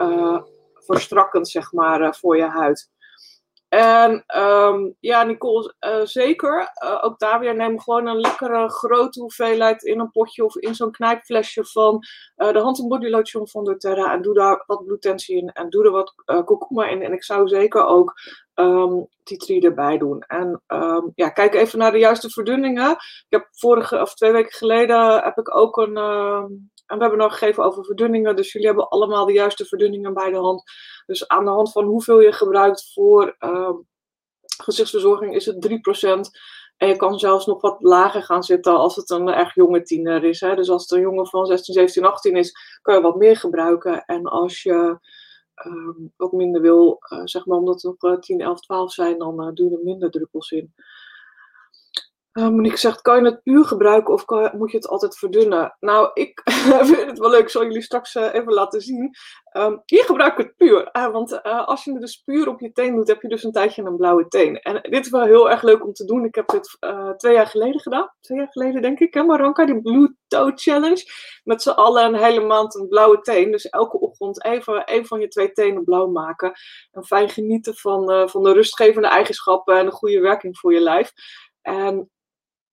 [0.74, 2.90] verstrakkend, zeg maar, voor je huid.
[3.70, 6.72] En um, ja, Nicole, uh, zeker.
[6.84, 10.76] Uh, ook daar weer neem gewoon een lekkere grote hoeveelheid in een potje of in
[10.76, 12.04] zo'n knijpflesje van
[12.38, 14.14] uh, de hand- en body lotion van doTERRA.
[14.14, 17.02] En doe daar wat blutensie in en doe er wat kurkuma in.
[17.02, 18.14] En ik zou zeker ook
[18.56, 20.22] um, tea tree erbij doen.
[20.22, 22.92] En um, ja, kijk even naar de juiste verdunningen.
[22.92, 25.98] Ik heb vorige of twee weken geleden heb ik ook een
[26.88, 28.36] en we hebben nog gegeven over verdunningen.
[28.36, 30.64] Dus jullie hebben allemaal de juiste verdunningen bij de hand.
[31.06, 33.74] Dus aan de hand van hoeveel je gebruikt voor uh,
[34.64, 36.40] gezichtsverzorging is het 3%.
[36.78, 40.24] En je kan zelfs nog wat lager gaan zitten als het een erg jonge tiener
[40.24, 40.40] is.
[40.40, 40.56] Hè?
[40.56, 44.06] Dus als het een jongen van 16, 17, 18 is, kan je wat meer gebruiken.
[44.06, 45.00] En als je
[45.66, 49.48] uh, wat minder wil, uh, zeg maar omdat het nog 10, 11, 12 zijn, dan
[49.48, 50.74] uh, doe je er minder druppels in.
[52.38, 55.76] Uh, Monique zegt, kan je het puur gebruiken of moet je het altijd verdunnen?
[55.80, 56.42] Nou, ik
[56.90, 59.16] vind het wel leuk, ik zal jullie straks uh, even laten zien.
[59.58, 62.72] Um, hier gebruik ik het puur, uh, want als je het dus puur op je
[62.72, 64.56] teen doet, heb je dus een tijdje een blauwe teen.
[64.56, 66.26] En dit is wel heel erg leuk om te doen.
[66.26, 66.78] Ik heb dit
[67.18, 71.04] twee jaar geleden gedaan, twee jaar geleden denk ik, hè Maranka, die Blue Toe Challenge.
[71.44, 73.52] Met z'n allen een hele maand een blauwe teen.
[73.52, 76.52] Dus elke ochtend even een van je twee tenen blauw maken.
[76.92, 81.12] En fijn genieten van, van de rustgevende eigenschappen en de goede werking voor je lijf.
[81.62, 82.10] En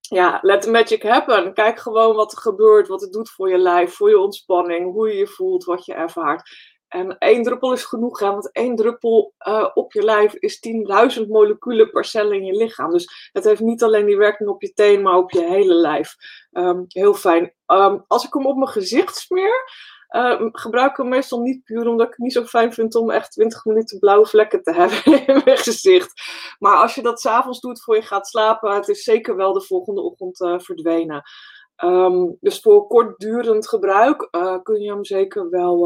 [0.09, 1.55] ja, let the magic happen.
[1.55, 5.09] Kijk gewoon wat er gebeurt, wat het doet voor je lijf, voor je ontspanning, hoe
[5.09, 6.73] je je voelt, wat je ervaart.
[6.89, 10.61] En één druppel is genoeg, hè, want één druppel uh, op je lijf is
[11.21, 12.91] 10.000 moleculen per cel in je lichaam.
[12.91, 16.15] Dus het heeft niet alleen die werking op je teen, maar op je hele lijf.
[16.53, 17.55] Um, heel fijn.
[17.67, 19.71] Um, als ik hem op mijn gezicht smeer,
[20.15, 23.11] uh, gebruik ik hem meestal niet puur omdat ik het niet zo fijn vind om
[23.11, 26.13] echt 20 minuten blauwe vlekken te hebben in mijn gezicht.
[26.59, 29.63] Maar als je dat s'avonds doet voor je gaat slapen, het is zeker wel de
[29.63, 31.23] volgende ochtend uh, verdwenen.
[31.85, 35.79] Um, dus voor kortdurend gebruik uh, kun, je hem zeker wel,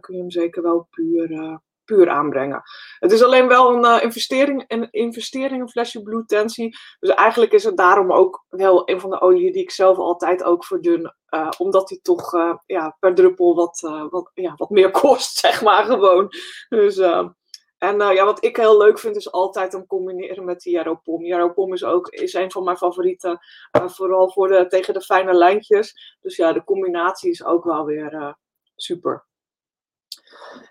[0.00, 2.62] kun je hem zeker wel puur, puur aanbrengen.
[2.98, 6.76] Het is alleen wel een uh, investering, een investering, een flesje Blue Tensie.
[6.98, 10.44] Dus eigenlijk is het daarom ook wel een van de oliën die ik zelf altijd
[10.44, 11.14] ook verdun.
[11.30, 15.62] Uh, omdat die toch uh, ja, per druppel wat, wat, ja, wat meer kost, zeg
[15.62, 16.28] maar gewoon.
[16.68, 16.98] Dus,
[17.78, 21.24] en ja, wat ik heel leuk vind is altijd hem combineren met die Jaropom.
[21.24, 23.38] Jaropom is ook is een van mijn favorieten.
[23.70, 26.16] vooral voor de, tegen de fijne lijntjes.
[26.20, 28.36] Dus ja, de combinatie is ook wel weer
[28.76, 29.24] super.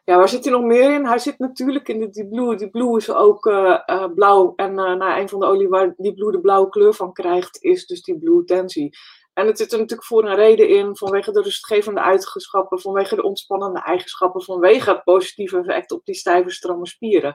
[0.05, 1.05] Ja, waar zit hij nog meer in?
[1.05, 2.55] Hij zit natuurlijk in de Deep Blue.
[2.55, 4.53] Die Blue is ook uh, uh, blauw.
[4.55, 7.63] En uh, nou, een van de olie waar die Blue de blauwe kleur van krijgt,
[7.63, 8.97] is dus die Blue Tensie.
[9.33, 13.23] En het zit er natuurlijk voor een reden in, vanwege de rustgevende eigenschappen, vanwege de
[13.23, 17.33] ontspannende eigenschappen, vanwege het positieve effect op die stijve, stramme spieren.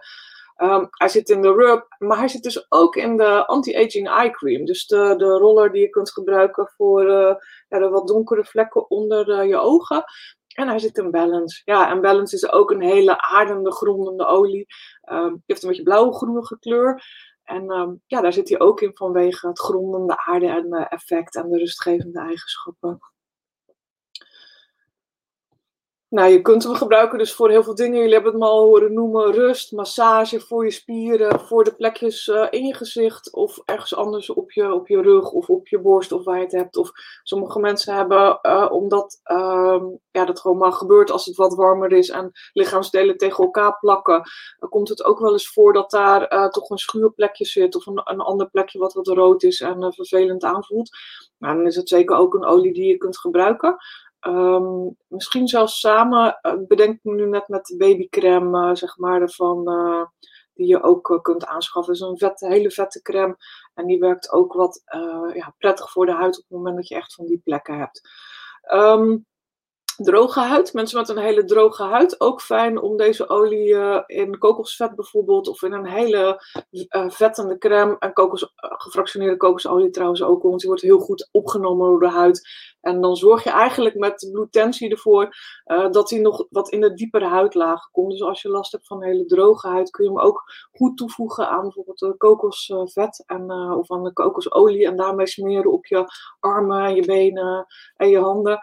[0.63, 4.31] Um, hij zit in de rub, maar hij zit dus ook in de anti-aging eye
[4.31, 4.65] cream.
[4.65, 7.11] Dus de, de roller die je kunt gebruiken voor
[7.69, 10.05] ja, de wat donkere vlekken onder je ogen.
[10.57, 11.63] En hij zit in Balance.
[11.65, 14.67] Ja, en Balance is ook een hele aardende, grondende olie.
[15.05, 17.03] Die heeft een beetje blauw-groenige kleur.
[17.43, 21.37] En um, ja, daar zit hij ook in vanwege het grondende aarde en uh, effect
[21.37, 22.99] en de rustgevende eigenschappen.
[26.17, 27.99] Nou, je kunt hem gebruiken dus voor heel veel dingen.
[27.99, 29.33] Jullie hebben het me al horen noemen.
[29.33, 34.31] Rust, massage voor je spieren, voor de plekjes uh, in je gezicht of ergens anders
[34.31, 36.77] op je, op je rug of op je borst of waar je het hebt.
[36.77, 36.91] Of
[37.23, 41.93] sommige mensen hebben, uh, omdat uh, ja, dat gewoon maar gebeurt als het wat warmer
[41.93, 44.23] is en lichaamsdelen tegen elkaar plakken,
[44.59, 48.01] komt het ook wel eens voor dat daar uh, toch een schuurplekje zit of een,
[48.05, 50.91] een ander plekje wat wat rood is en vervelend aanvoelt.
[51.39, 53.77] Nou, dan is het zeker ook een olie die je kunt gebruiken.
[54.27, 59.21] Um, misschien zelfs samen, uh, bedenk me nu net met de babycreme, uh, zeg maar,
[59.21, 60.05] ervan, uh,
[60.55, 61.93] die je ook kunt aanschaffen.
[61.93, 63.37] Is een vette, hele vette crème
[63.75, 64.83] en die werkt ook wat
[65.35, 68.01] ja, prettig voor de huid op het moment dat je echt van die plekken hebt.
[68.73, 69.27] Um,
[69.97, 70.73] droge huid.
[70.73, 72.21] Mensen met een hele droge huid.
[72.21, 75.49] Ook fijn om deze olie uh, in kokosvet bijvoorbeeld.
[75.49, 77.97] Of in een hele uh, vettende crème.
[77.99, 80.43] En kokos, uh, gefractioneerde kokosolie trouwens ook.
[80.43, 82.49] Want die wordt heel goed opgenomen door de huid.
[82.81, 85.37] En dan zorg je eigenlijk met bloedtensie ervoor
[85.91, 88.11] dat hij nog wat in de diepere huidlagen komt.
[88.11, 91.49] Dus als je last hebt van hele droge huid kun je hem ook goed toevoegen
[91.49, 93.25] aan bijvoorbeeld kokosvet.
[93.27, 94.87] En, of aan de kokosolie.
[94.87, 96.05] En daarmee smeren op je
[96.41, 98.61] armen, je benen en je handen.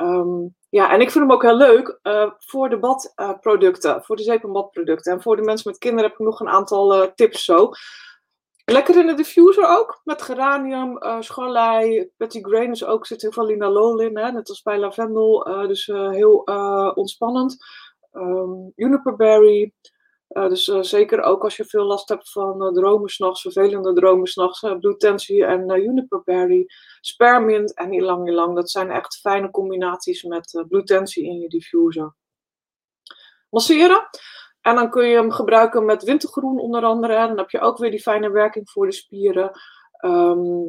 [0.00, 4.22] Um, ja, en ik vind hem ook heel leuk uh, voor de badproducten, voor de
[4.22, 5.12] zeep- en badproducten.
[5.12, 7.70] En voor de mensen met kinderen heb ik nog een aantal uh, tips zo.
[8.64, 14.00] Lekker in de diffuser ook, met geranium, uh, scharlei, petitgrain ook, zit heel veel linalool
[14.00, 16.36] in, hè, net als bij lavendel, dus heel
[16.94, 17.56] ontspannend.
[18.12, 19.72] Um, juniperberry,
[20.32, 23.92] uh, dus uh, zeker ook als je veel last hebt van uh, dromen s'nachts, vervelende
[23.92, 26.66] dromen s'nachts, uh, bloedtensie en uh, juniperberry,
[27.00, 28.54] spermint en ilang ilang.
[28.54, 32.14] Dat zijn echt fijne combinaties met bloedtensie in je diffuser.
[33.50, 34.08] Masseren.
[34.60, 37.14] En dan kun je hem gebruiken met wintergroen onder andere.
[37.14, 39.50] Dan heb je ook weer die fijne werking voor de spieren.
[40.04, 40.66] Um,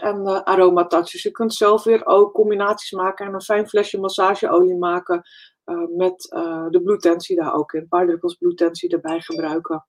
[0.00, 5.22] en uh, je kunt zelf weer ook combinaties maken en een fijn flesje massageolie maken
[5.66, 7.80] uh, met uh, de bloedtensie daar ook in.
[7.80, 9.86] Een paar druppels bloedtensie erbij gebruiken.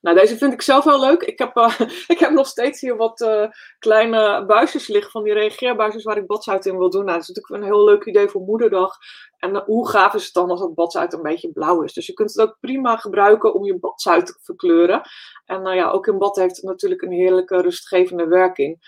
[0.00, 1.22] Nou, deze vind ik zelf wel leuk.
[1.22, 1.80] Ik heb, uh,
[2.14, 6.66] ik heb nog steeds hier wat kleine buisjes liggen van die reageerbuisjes waar ik badzout
[6.66, 7.04] in wil doen.
[7.04, 8.96] Nou, dat is natuurlijk een heel leuk idee voor moederdag.
[9.38, 11.92] En hoe gaaf is het dan als het badzout een beetje blauw is?
[11.92, 15.02] Dus je kunt het ook prima gebruiken om je badzout te verkleuren.
[15.44, 18.78] En nou ja, ook in bad heeft het natuurlijk een heerlijke rustgevende werking.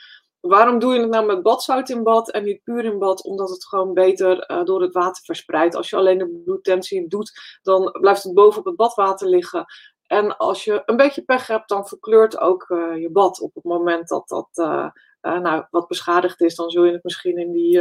[0.41, 3.25] Waarom doe je het nou met badzout in bad en niet puur in bad?
[3.25, 5.75] Omdat het gewoon beter uh, door het water verspreidt.
[5.75, 9.65] Als je alleen de bloedtensie doet, dan blijft het boven op het badwater liggen.
[10.07, 13.65] En als je een beetje pech hebt, dan verkleurt ook uh, je bad op het
[13.65, 14.89] moment dat dat uh,
[15.21, 16.55] nou, wat beschadigd is.
[16.55, 17.79] Dan zul je het misschien in die,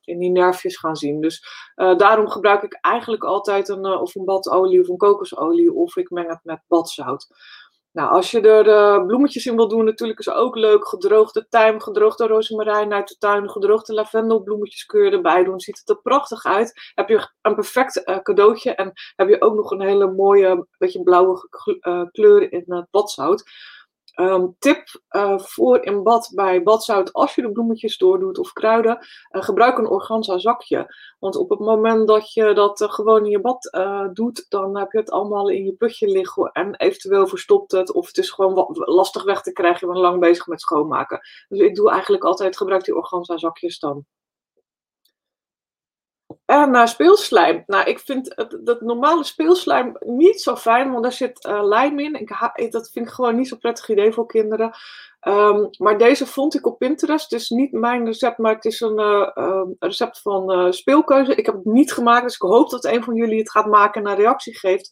[0.00, 1.20] in die nerfjes gaan zien.
[1.20, 5.72] Dus daarom gebruik ik eigenlijk altijd een, of een badolie of een kokosolie.
[5.72, 7.26] Of ik meng het met badzout.
[7.92, 10.88] Nou, als je er uh, bloemetjes in wil doen, natuurlijk is ook leuk.
[10.88, 15.60] Gedroogde tijm, gedroogde rozemarijn uit de tuin, gedroogde lavendelbloemetjes kun je erbij doen.
[15.60, 16.92] Ziet het er prachtig uit.
[16.94, 21.02] Heb je een perfect uh, cadeautje en heb je ook nog een hele mooie, beetje
[21.02, 21.48] blauwe
[21.80, 23.50] uh, kleur in het badzout.
[24.20, 28.98] Um, tip uh, voor in bad bij badzout, als je de bloemetjes doordoet of kruiden,
[29.30, 30.94] uh, gebruik een organza zakje.
[31.18, 33.70] Want op het moment dat je dat uh, gewoon in je bad
[34.12, 38.06] doet, dan heb je het allemaal in je putje liggen en eventueel verstopt het of
[38.06, 41.20] het is gewoon wat lastig weg te krijgen, je bent lang bezig met schoonmaken.
[41.48, 44.04] Dus ik doe eigenlijk altijd, gebruik die organza zakjes dan.
[46.52, 47.62] En uh, speelslijm.
[47.66, 51.98] Nou, ik vind het, dat normale speelslijm niet zo fijn, want daar zit uh, lijm
[51.98, 52.14] in.
[52.14, 52.28] Ik
[52.70, 54.72] dat vind ik gewoon niet zo'n prettig idee voor kinderen.
[55.28, 57.30] Um, maar deze vond ik op Pinterest.
[57.30, 61.34] Het is niet mijn recept, maar het is een uh, recept van speelkeuze.
[61.34, 64.04] Ik heb het niet gemaakt, dus ik hoop dat een van jullie het gaat maken
[64.04, 64.90] en een reactie geeft.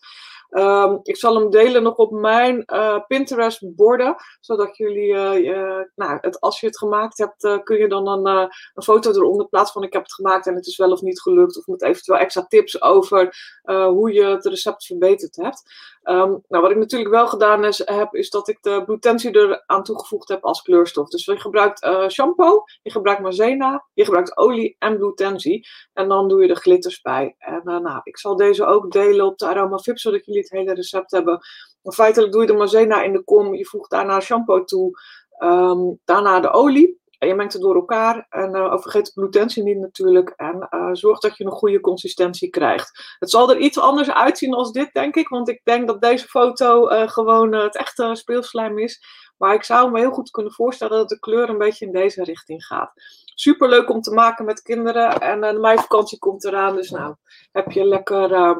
[0.50, 6.18] Um, ik zal hem delen nog op mijn uh, Pinterest borden, zodat jullie, uh, nou,
[6.20, 8.26] het, als je het gemaakt hebt, uh, kun je dan een,
[8.74, 11.20] een foto eronder plaatsen van ik heb het gemaakt en het is wel of niet
[11.20, 15.62] gelukt, of met eventueel extra tips over hoe je het recept verbeterd hebt.
[16.10, 19.82] Um, nou, wat ik natuurlijk wel gedaan heb, is dat ik de bloedtensie er aan
[19.82, 21.08] toegevoegd heb als kleurstof.
[21.08, 25.66] Dus je gebruikt shampoo, je gebruikt maizena, je gebruikt olie en bloedtensie.
[25.92, 27.34] En dan doe je de glitters bij.
[27.38, 30.74] En nou, ik zal deze ook delen op de Aroma Vip, zodat jullie het hele
[30.74, 31.40] recept hebben.
[31.82, 34.90] Maar feitelijk doe je de maizena in de kom, je voegt daarna shampoo toe,
[35.38, 36.99] um, daarna de olie.
[37.20, 40.32] En je mengt het door elkaar en uh, vergeet de bloedtensie niet natuurlijk.
[40.36, 43.16] En uh, zorg dat je een goede consistentie krijgt.
[43.18, 45.28] Het zal er iets anders uitzien als dit, denk ik.
[45.28, 49.02] Want ik denk dat deze foto uh, gewoon het echte speelslijm is.
[49.36, 52.24] Maar ik zou me heel goed kunnen voorstellen dat de kleur een beetje in deze
[52.24, 52.92] richting gaat.
[53.24, 55.18] Super leuk om te maken met kinderen.
[55.18, 56.76] En de meivakantie komt eraan.
[56.76, 57.14] Dus nou,
[57.52, 58.56] heb je lekker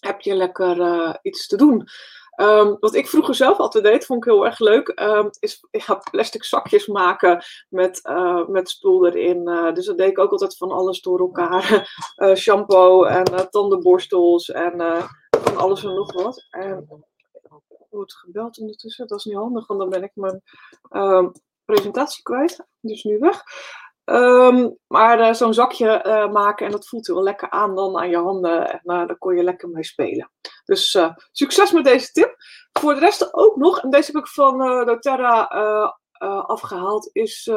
[0.00, 1.88] heb je lekker iets te doen.
[2.36, 6.02] Um, wat ik vroeger zelf altijd deed, vond ik heel erg leuk, um, is ja,
[6.10, 9.48] plastic zakjes maken met, uh, met spul erin.
[9.48, 11.90] Uh, dus dat deed ik ook altijd van alles door elkaar.
[12.16, 15.04] uh, shampoo en tandenborstels en
[15.56, 16.46] alles en nog wat.
[16.50, 17.04] En
[17.90, 20.42] wordt gebeld ondertussen, dat is niet handig, want dan ben ik mijn
[20.90, 21.32] um,
[21.64, 22.66] presentatie kwijt.
[22.80, 23.42] Dus nu weg.
[24.86, 28.70] Maar zo'n zakje maken en dat voelt heel lekker aan dan aan je handen.
[28.70, 30.30] En uh, daar kon je lekker mee spelen.
[30.66, 30.98] Dus
[31.32, 32.36] succes met deze tip.
[32.72, 35.44] Voor de rest ook nog, en deze heb ik van doTERRA
[36.46, 37.50] afgehaald, is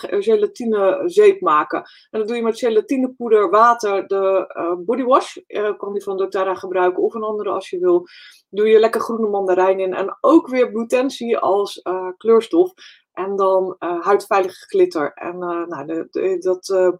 [0.00, 1.78] gelatine zeep maken.
[2.10, 5.36] En dat doe je met gelatinepoeder, water, de bodywash.
[5.76, 8.06] kan die van doTERRA gebruiken of een andere als je wil.
[8.48, 9.94] Doe je lekker groene mandarijn in.
[9.94, 11.82] En ook weer blutensie als
[12.16, 12.72] kleurstof.
[13.16, 15.12] En dan uh, huidveilige glitter.
[15.12, 16.92] En uh, nou, de, de, dat, uh,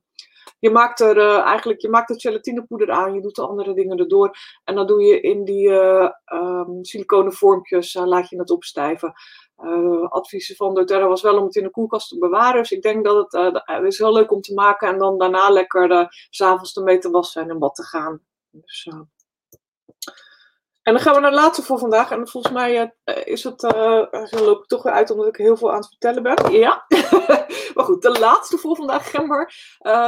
[0.59, 4.39] je maakt er eigenlijk je maakt het gelatinepoeder aan, je doet de andere dingen erdoor.
[4.65, 9.13] En dan doe je in die um, siliconen vormpjes, laat je het opstijven.
[10.09, 12.61] adviezen van doTERRA was wel om het in de koelkast te bewaren.
[12.61, 14.89] Dus ik denk dat het, het is heel leuk om te maken.
[14.89, 18.21] En dan daarna lekker s s'avonds ermee te wassen en in bad te gaan.
[18.51, 18.89] Dus,
[20.87, 22.11] en dan gaan we naar de laatste voor vandaag.
[22.11, 25.57] En volgens mij uh, is het, uh, loop ik toch weer uit omdat ik heel
[25.57, 26.53] veel aan het vertellen ben.
[26.53, 26.85] Ja,
[27.75, 29.53] maar goed, de laatste voor vandaag, gember.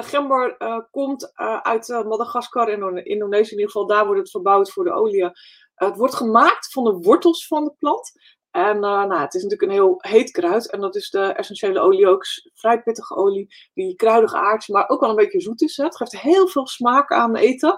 [0.05, 0.57] Gember
[0.91, 3.51] komt uit Madagaskar en Indonesië.
[3.51, 5.31] In ieder geval, daar wordt het verbouwd voor de olie.
[5.75, 8.12] het wordt gemaakt van de wortels van de plant.
[8.51, 10.71] En nou, het is natuurlijk een heel heet kruid.
[10.71, 12.25] En dat is de essentiële olie ook.
[12.55, 13.55] Vrij pittige olie.
[13.75, 15.77] Die kruidig aards, maar ook wel een beetje zoet is.
[15.77, 17.77] Het geeft heel veel smaak aan eten.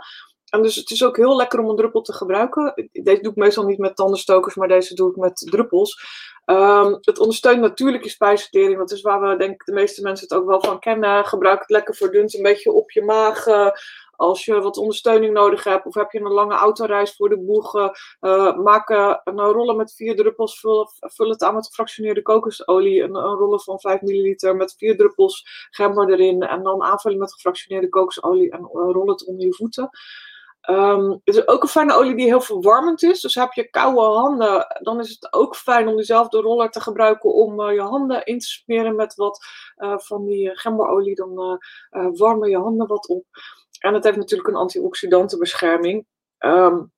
[0.51, 2.91] En dus het is ook heel lekker om een druppel te gebruiken.
[2.93, 6.03] Deze doe ik meestal niet met tandenstokers, maar deze doe ik met druppels.
[6.47, 8.79] Um, het ondersteunt natuurlijk je spijsvertering.
[8.79, 11.25] Dat is waar we denk ik de meeste mensen het ook wel van kennen.
[11.25, 13.47] Gebruik het lekker verdund een beetje op je maag.
[13.47, 13.71] Uh,
[14.21, 17.75] als je wat ondersteuning nodig hebt of heb je een lange autoreis voor de boeg,
[17.75, 23.15] uh, maak uh, een rollen met vier druppels, vul, het aan met gefractioneerde kokosolie, een,
[23.15, 27.89] een rollen van 5 milliliter met vier druppels gember erin en dan aanvullen met gefractioneerde
[27.89, 29.91] kokosolie en rol het onder je voeten.
[30.71, 33.21] Um, het is ook een fijne olie die heel verwarmend is.
[33.21, 37.35] Dus heb je koude handen, dan is het ook fijn om diezelfde roller te gebruiken
[37.35, 41.15] om uh, je handen in te smeren met wat uh, van die gemberolie.
[41.15, 41.61] Dan
[42.13, 43.25] warmen je handen wat op.
[43.79, 46.07] En het heeft natuurlijk een antioxidantenbescherming.
[46.39, 46.93] Um,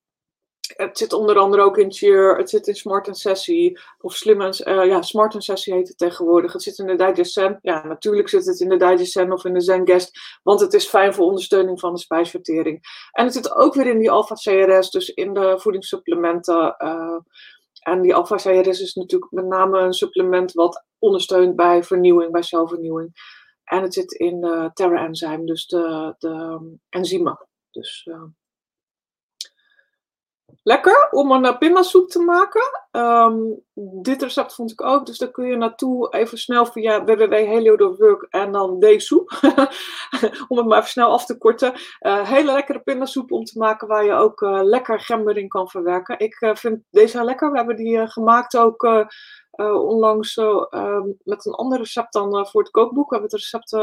[0.76, 4.50] het zit onder andere ook in Cheer, het zit in Smart Sessie, of Slim uh,
[4.64, 6.52] ja, Smart Sessie heet het tegenwoordig.
[6.52, 7.58] Het zit in de Digesten.
[7.62, 11.14] Ja, natuurlijk zit het in de Digesten of in de Zengest, want het is fijn
[11.14, 12.80] voor ondersteuning van de spijsvertering.
[13.12, 16.74] En het zit ook weer in die Alpha CRS, dus in de voedingssupplementen.
[16.78, 17.18] Uh,
[17.80, 22.42] en die Alpha CRS is natuurlijk met name een supplement wat ondersteunt bij vernieuwing, bij
[22.42, 23.12] celvernieuwing.
[23.64, 27.48] En het zit in de Terra Enzyme, dus de, de enzymen.
[27.70, 28.08] Dus...
[30.62, 32.80] lekker om een uh, pindasoep te maken.
[32.90, 33.62] Um,
[34.02, 38.52] dit recept vond ik ook, dus daar kun je naartoe even snel via www.helio.work en
[38.52, 39.30] dan D-soep.
[40.48, 41.72] om het maar even snel af te korten.
[42.00, 45.68] Uh, hele lekkere pindasoep om te maken waar je ook uh, lekker gember in kan
[45.68, 46.18] verwerken.
[46.18, 47.50] Ik vind deze lekker.
[47.50, 49.10] We hebben die gemaakt ook
[49.86, 53.10] onlangs uh, met een ander recept dan voor het kookboek.
[53.10, 53.80] We hebben, het recepten,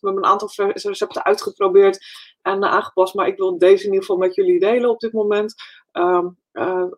[0.00, 2.06] we een aantal recepten uitgeprobeerd
[2.42, 3.14] en aangepast.
[3.14, 5.54] Maar ik wil deze in ieder geval met jullie delen op dit moment.
[5.98, 6.38] Um,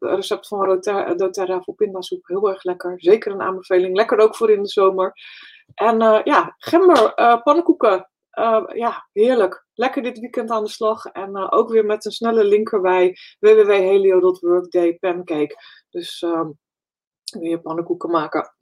[0.00, 0.80] recept van
[1.16, 2.26] doTERRA voor pindasoep.
[2.26, 2.94] Heel erg lekker.
[2.96, 3.96] Zeker een aanbeveling.
[3.96, 5.12] Lekker ook voor in de zomer.
[5.74, 8.11] En ja, gember, pannenkoeken.
[8.74, 9.66] ja, heerlijk.
[9.74, 11.04] Lekker dit weekend aan de slag.
[11.04, 13.16] En ook weer met een snelle link erbij.
[13.40, 15.56] www.helio.workday pancake.
[15.90, 16.22] Dus...
[16.22, 16.59] Um,
[17.40, 18.54] je pannenkoeken maken.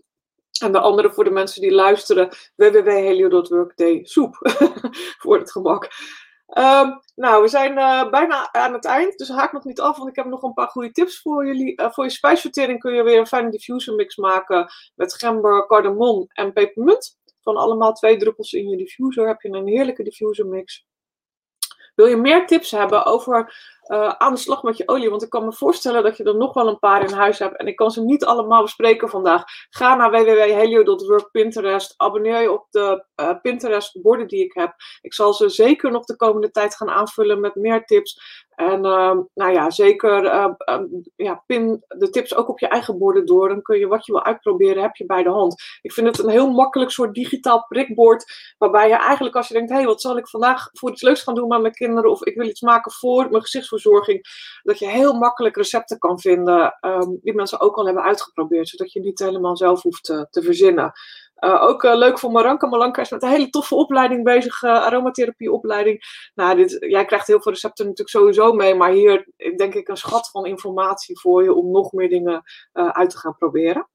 [0.60, 4.36] En de andere voor de mensen die luisteren, www.helio.workday soep.
[5.20, 5.88] voor het gemak.
[6.48, 10.08] Um, nou, we zijn uh, bijna aan het eind, dus haak nog niet af, want
[10.08, 11.80] ik heb nog een paar goede tips voor jullie.
[11.80, 16.26] Uh, voor je spijsvertering kun je weer een fijne diffuser mix maken met gember, cardamom
[16.28, 17.18] en pepermunt.
[17.40, 20.86] Van allemaal twee druppels in je diffuser heb je een heerlijke diffuser mix.
[21.94, 23.54] Wil je meer tips hebben over
[23.86, 25.10] uh, aan de slag met je olie?
[25.10, 27.56] Want ik kan me voorstellen dat je er nog wel een paar in huis hebt.
[27.56, 29.42] En ik kan ze niet allemaal bespreken vandaag.
[29.70, 31.94] Ga naar www.helio.work Pinterest.
[31.96, 34.74] Abonneer je op de uh, Pinterest borden die ik heb.
[35.00, 38.43] Ik zal ze zeker nog de komende tijd gaan aanvullen met meer tips.
[38.56, 40.80] En uh, nou ja, zeker uh, uh,
[41.16, 43.48] ja, pin de tips ook op je eigen borden door.
[43.48, 45.62] Dan kun je wat je wil uitproberen, heb je bij de hand.
[45.82, 48.24] Ik vind het een heel makkelijk soort digitaal prikbord.
[48.58, 51.22] Waarbij je eigenlijk als je denkt, hé, hey, wat zal ik vandaag voor iets leuks
[51.22, 52.10] gaan doen met mijn kinderen.
[52.10, 54.22] Of ik wil iets maken voor mijn gezichtsverzorging.
[54.62, 56.78] Dat je heel makkelijk recepten kan vinden
[57.22, 58.68] die mensen ook al hebben uitgeprobeerd.
[58.68, 60.92] Zodat je niet helemaal zelf hoeft te, te verzinnen.
[61.44, 62.66] Ook leuk voor Maranka.
[62.66, 66.02] Maranka is met een hele toffe opleiding bezig, aromatherapieopleiding.
[66.34, 69.96] Nou, dit, jij krijgt heel veel recepten natuurlijk sowieso mee, maar hier denk ik een
[69.96, 72.42] schat van informatie voor je om nog meer dingen
[72.72, 73.88] uit te gaan proberen.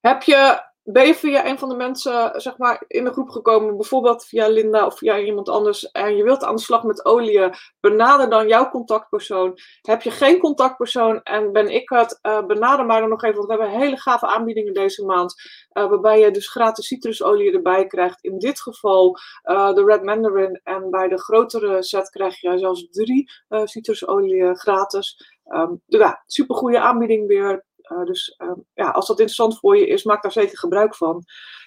[0.00, 3.76] Heb je ben je via een van de mensen zeg maar, in de groep gekomen,
[3.76, 7.48] bijvoorbeeld via Linda of via iemand anders, en je wilt aan de slag met olie,
[7.80, 9.58] benader dan jouw contactpersoon.
[9.80, 13.48] Heb je geen contactpersoon en ben ik het, uh, benader mij dan nog even, want
[13.48, 15.34] we hebben hele gave aanbiedingen deze maand,
[15.72, 18.24] uh, waarbij je dus gratis citrusolie erbij krijgt.
[18.24, 22.88] In dit geval uh, de Red Mandarin en bij de grotere set krijg je zelfs
[22.90, 23.30] drie
[23.64, 25.32] citrusolie gratis.
[25.44, 27.64] Um, ja, super goede aanbieding weer.
[27.88, 31.24] Uh, dus uh, ja, als dat interessant voor je is, maak daar zeker gebruik van.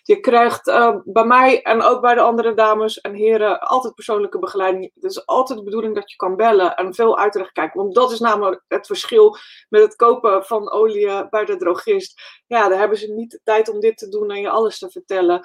[0.08, 4.40] Je krijgt uh, bij mij en ook bij de andere dames en heren altijd persoonlijke
[4.40, 4.92] begeleiding.
[4.94, 7.82] Het is altijd de bedoeling dat je kan bellen en veel uitleg kijken.
[7.82, 9.38] Want dat is namelijk het verschil
[9.70, 12.22] met het kopen van olie bij de drogist.
[12.46, 14.90] Ja, daar hebben ze niet de tijd om dit te doen en je alles te
[14.90, 15.42] vertellen.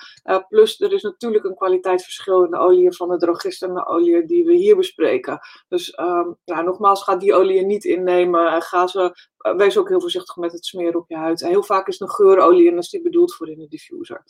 [0.49, 4.27] plus, er is natuurlijk een kwaliteitsverschil in de olie van de drogist en de olie
[4.27, 5.41] die we hier bespreken.
[5.69, 8.63] Dus um, ja, nogmaals, ga die olie niet innemen.
[8.63, 11.41] Ga ze eh, wees ook heel voorzichtig met het smeren op je huid.
[11.41, 14.25] heel vaak is een geurolie en is die bedoeld voor in de diffuser.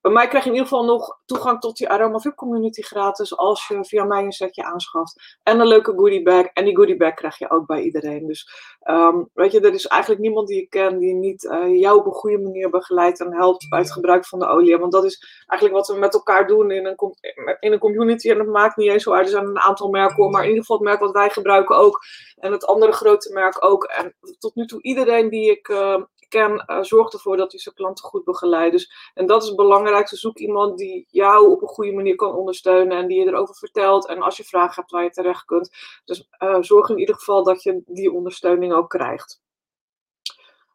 [0.00, 3.36] Bij mij krijg je in ieder geval nog toegang tot die Aroma VIP community gratis
[3.36, 5.38] als je via mij een setje aanschaft.
[5.42, 6.44] En een leuke goodie bag.
[6.44, 8.26] En die goodie bag krijg je ook bij iedereen.
[8.26, 8.50] Dus
[8.84, 12.06] um, weet je, er is eigenlijk niemand die ik ken die niet uh, jou op
[12.06, 14.78] een goede manier begeleidt en helpt bij het gebruik van de olie.
[14.78, 16.96] Want dat is eigenlijk wat we met elkaar doen in een,
[17.60, 18.30] in een community.
[18.30, 19.24] En het maakt niet eens zo uit.
[19.24, 22.00] Er zijn een aantal merken, maar in ieder geval het merk wat wij gebruiken ook.
[22.36, 23.84] En het andere grote merk ook.
[23.84, 27.74] En tot nu toe iedereen die ik uh, ken, uh, zorgt ervoor dat hij zijn
[27.74, 28.72] klanten goed begeleidt.
[28.72, 30.16] Dus, en dat is het belangrijkste.
[30.16, 34.06] Zoek iemand die jou op een goede manier kan ondersteunen en die je erover vertelt.
[34.06, 35.70] En als je vragen hebt waar je terecht kunt.
[36.04, 39.40] Dus uh, zorg in ieder geval dat je die ondersteuning ook krijgt.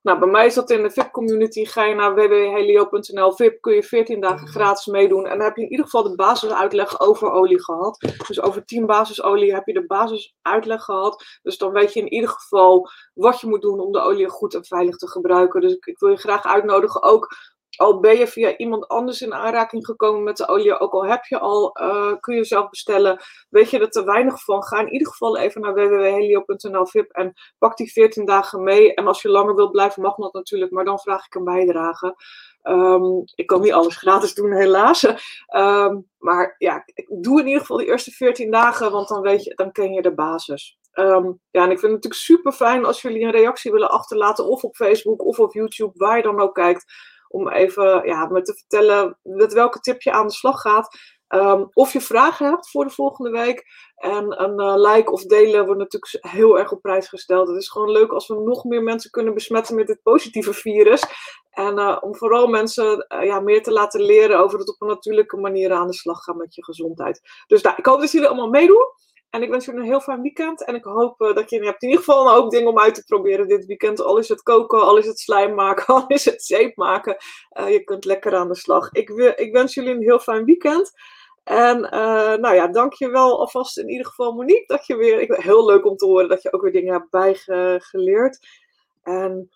[0.06, 1.66] Nou, bij mij is dat in de VIP-community.
[1.66, 5.26] Ga je naar www.helio.nl VIP, kun je 14 dagen gratis meedoen.
[5.26, 8.14] En dan heb je in ieder geval de basisuitleg over olie gehad.
[8.28, 11.24] Dus over 10 basisolie heb je de basisuitleg gehad.
[11.42, 14.54] Dus dan weet je in ieder geval wat je moet doen om de olie goed
[14.54, 15.62] en veilig te gebruiken.
[15.62, 17.36] Dus ik, ik wil je graag uitnodigen ook
[17.78, 21.26] al ben je via iemand anders in aanraking gekomen met de olie, ook al heb
[21.26, 23.20] je al, uh, kun je zelf bestellen,
[23.50, 27.34] weet je er te weinig van, ga in ieder geval even naar www.helio.nl VIP en
[27.58, 28.94] pak die 14 dagen mee.
[28.94, 32.16] En als je langer wilt blijven, mag dat natuurlijk, maar dan vraag ik een bijdrage.
[32.64, 35.04] Um, ik kan niet alles gratis doen, helaas.
[35.56, 39.54] Um, maar ja, doe in ieder geval die eerste 14 dagen, want dan, weet je,
[39.56, 40.78] dan ken je de basis.
[40.94, 44.48] Um, ja, en ik vind het natuurlijk super fijn als jullie een reactie willen achterlaten,
[44.48, 46.86] of op Facebook of op YouTube, waar je dan ook kijkt
[47.36, 50.98] om even ja, me te vertellen met welke tip je aan de slag gaat.
[51.30, 53.64] Um, of je vragen hebt voor de volgende week.
[53.96, 57.48] En een uh, like of delen wordt natuurlijk heel erg op prijs gesteld.
[57.48, 61.04] Het is gewoon leuk als we nog meer mensen kunnen besmetten met dit positieve virus.
[61.50, 64.88] En uh, om vooral mensen uh, ja, meer te laten leren over het op een
[64.88, 67.22] natuurlijke manier aan de slag gaan met je gezondheid.
[67.48, 68.86] Dus nou, ik hoop dat jullie allemaal meedoen.
[69.36, 70.66] En ik wens jullie een heel fijn weekend.
[70.66, 72.96] En ik hoop uh, dat je, hebt in ieder geval een hoop dingen om uit
[72.96, 74.02] te proberen dit weekend.
[74.02, 77.18] Al is het koken, al is het slijm maken, al is het zeep maken.
[77.60, 78.92] Uh, je kunt lekker aan de slag.
[78.92, 80.92] Ik, ik, wens jullie een heel fijn weekend.
[81.44, 84.68] En uh, nou ja, dankjewel alvast in ieder geval Monique.
[84.68, 87.10] Dat je weer, ik, heel leuk om te horen dat je ook weer dingen hebt
[87.10, 88.48] bijgeleerd.
[89.04, 89.50] En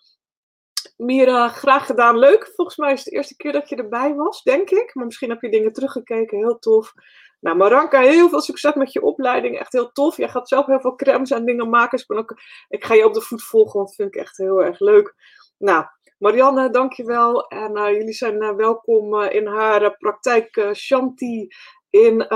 [0.96, 2.18] Mira, graag gedaan.
[2.18, 2.52] Leuk.
[2.54, 4.94] Volgens mij is het de eerste keer dat je erbij was, denk ik.
[4.94, 6.38] Maar misschien heb je dingen teruggekeken.
[6.38, 6.94] Heel tof.
[7.40, 9.58] Nou, Maranka, heel veel succes met je opleiding.
[9.58, 10.16] Echt heel tof.
[10.16, 11.98] Jij gaat zelf heel veel crèmes en dingen maken.
[11.98, 14.36] Dus ik, ook, ik ga je op de voet volgen, want dat vind ik echt
[14.36, 15.14] heel erg leuk.
[15.58, 15.84] Nou,
[16.18, 17.48] Marianne, dankjewel.
[17.48, 21.48] En uh, jullie zijn uh, welkom uh, in haar praktijk Shanti
[21.90, 22.26] in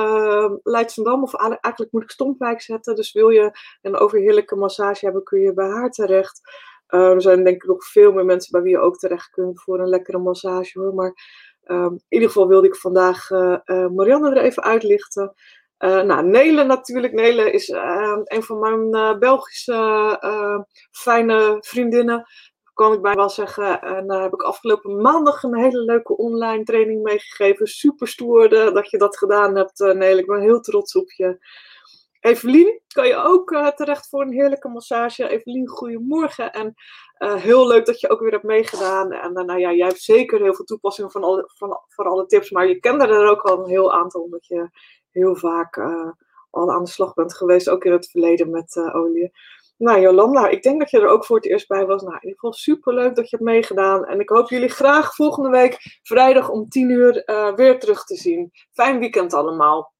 [0.62, 1.22] Leidschendam.
[1.22, 2.94] Of eigenlijk moet ik Stompwijk zetten.
[2.94, 6.40] Dus wil je een overheerlijke massage hebben, kun je bij haar terecht.
[6.86, 9.80] er zijn denk ik nog veel meer mensen bij wie je ook terecht kunt voor
[9.80, 10.94] een lekkere massage hoor.
[10.94, 11.14] Maar
[11.66, 15.34] Um, in ieder geval wilde ik vandaag uh, uh, Marianne er even uitlichten.
[15.78, 17.12] Uh, nou, Nele natuurlijk.
[17.12, 20.18] Nele is ehm, een van mijn Belgische
[20.90, 22.26] fijne vriendinnen.
[22.74, 23.80] Kan ik bij wel zeggen.
[23.80, 27.66] En daar heb ik afgelopen maandag een hele leuke online training meegegeven.
[27.66, 30.20] Super stoer dat je dat gedaan hebt, Nele.
[30.20, 31.38] Ik ben heel trots op je.
[32.24, 35.28] Evelien kan je ook uh, terecht voor een heerlijke massage.
[35.28, 36.52] Evelien, goedemorgen.
[36.52, 36.74] En
[37.18, 39.12] uh, heel leuk dat je ook weer hebt meegedaan.
[39.12, 42.26] En uh, nou ja, jij hebt zeker heel veel toepassing van alle, van, van alle
[42.26, 42.50] tips.
[42.50, 44.68] Maar je kende er ook al een heel aantal, omdat je
[45.10, 45.78] heel vaak
[46.50, 47.68] al aan de slag bent geweest.
[47.68, 49.32] Ook in het verleden met olie.
[49.76, 52.02] Nou, Jolanda, ik denk dat je er ook voor het eerst bij was.
[52.02, 54.04] Nou, in ieder geval super leuk dat je hebt meegedaan.
[54.04, 57.22] En ik hoop jullie graag volgende week vrijdag om 10 uur
[57.56, 58.50] weer terug te zien.
[58.72, 59.93] Fijn weekend allemaal.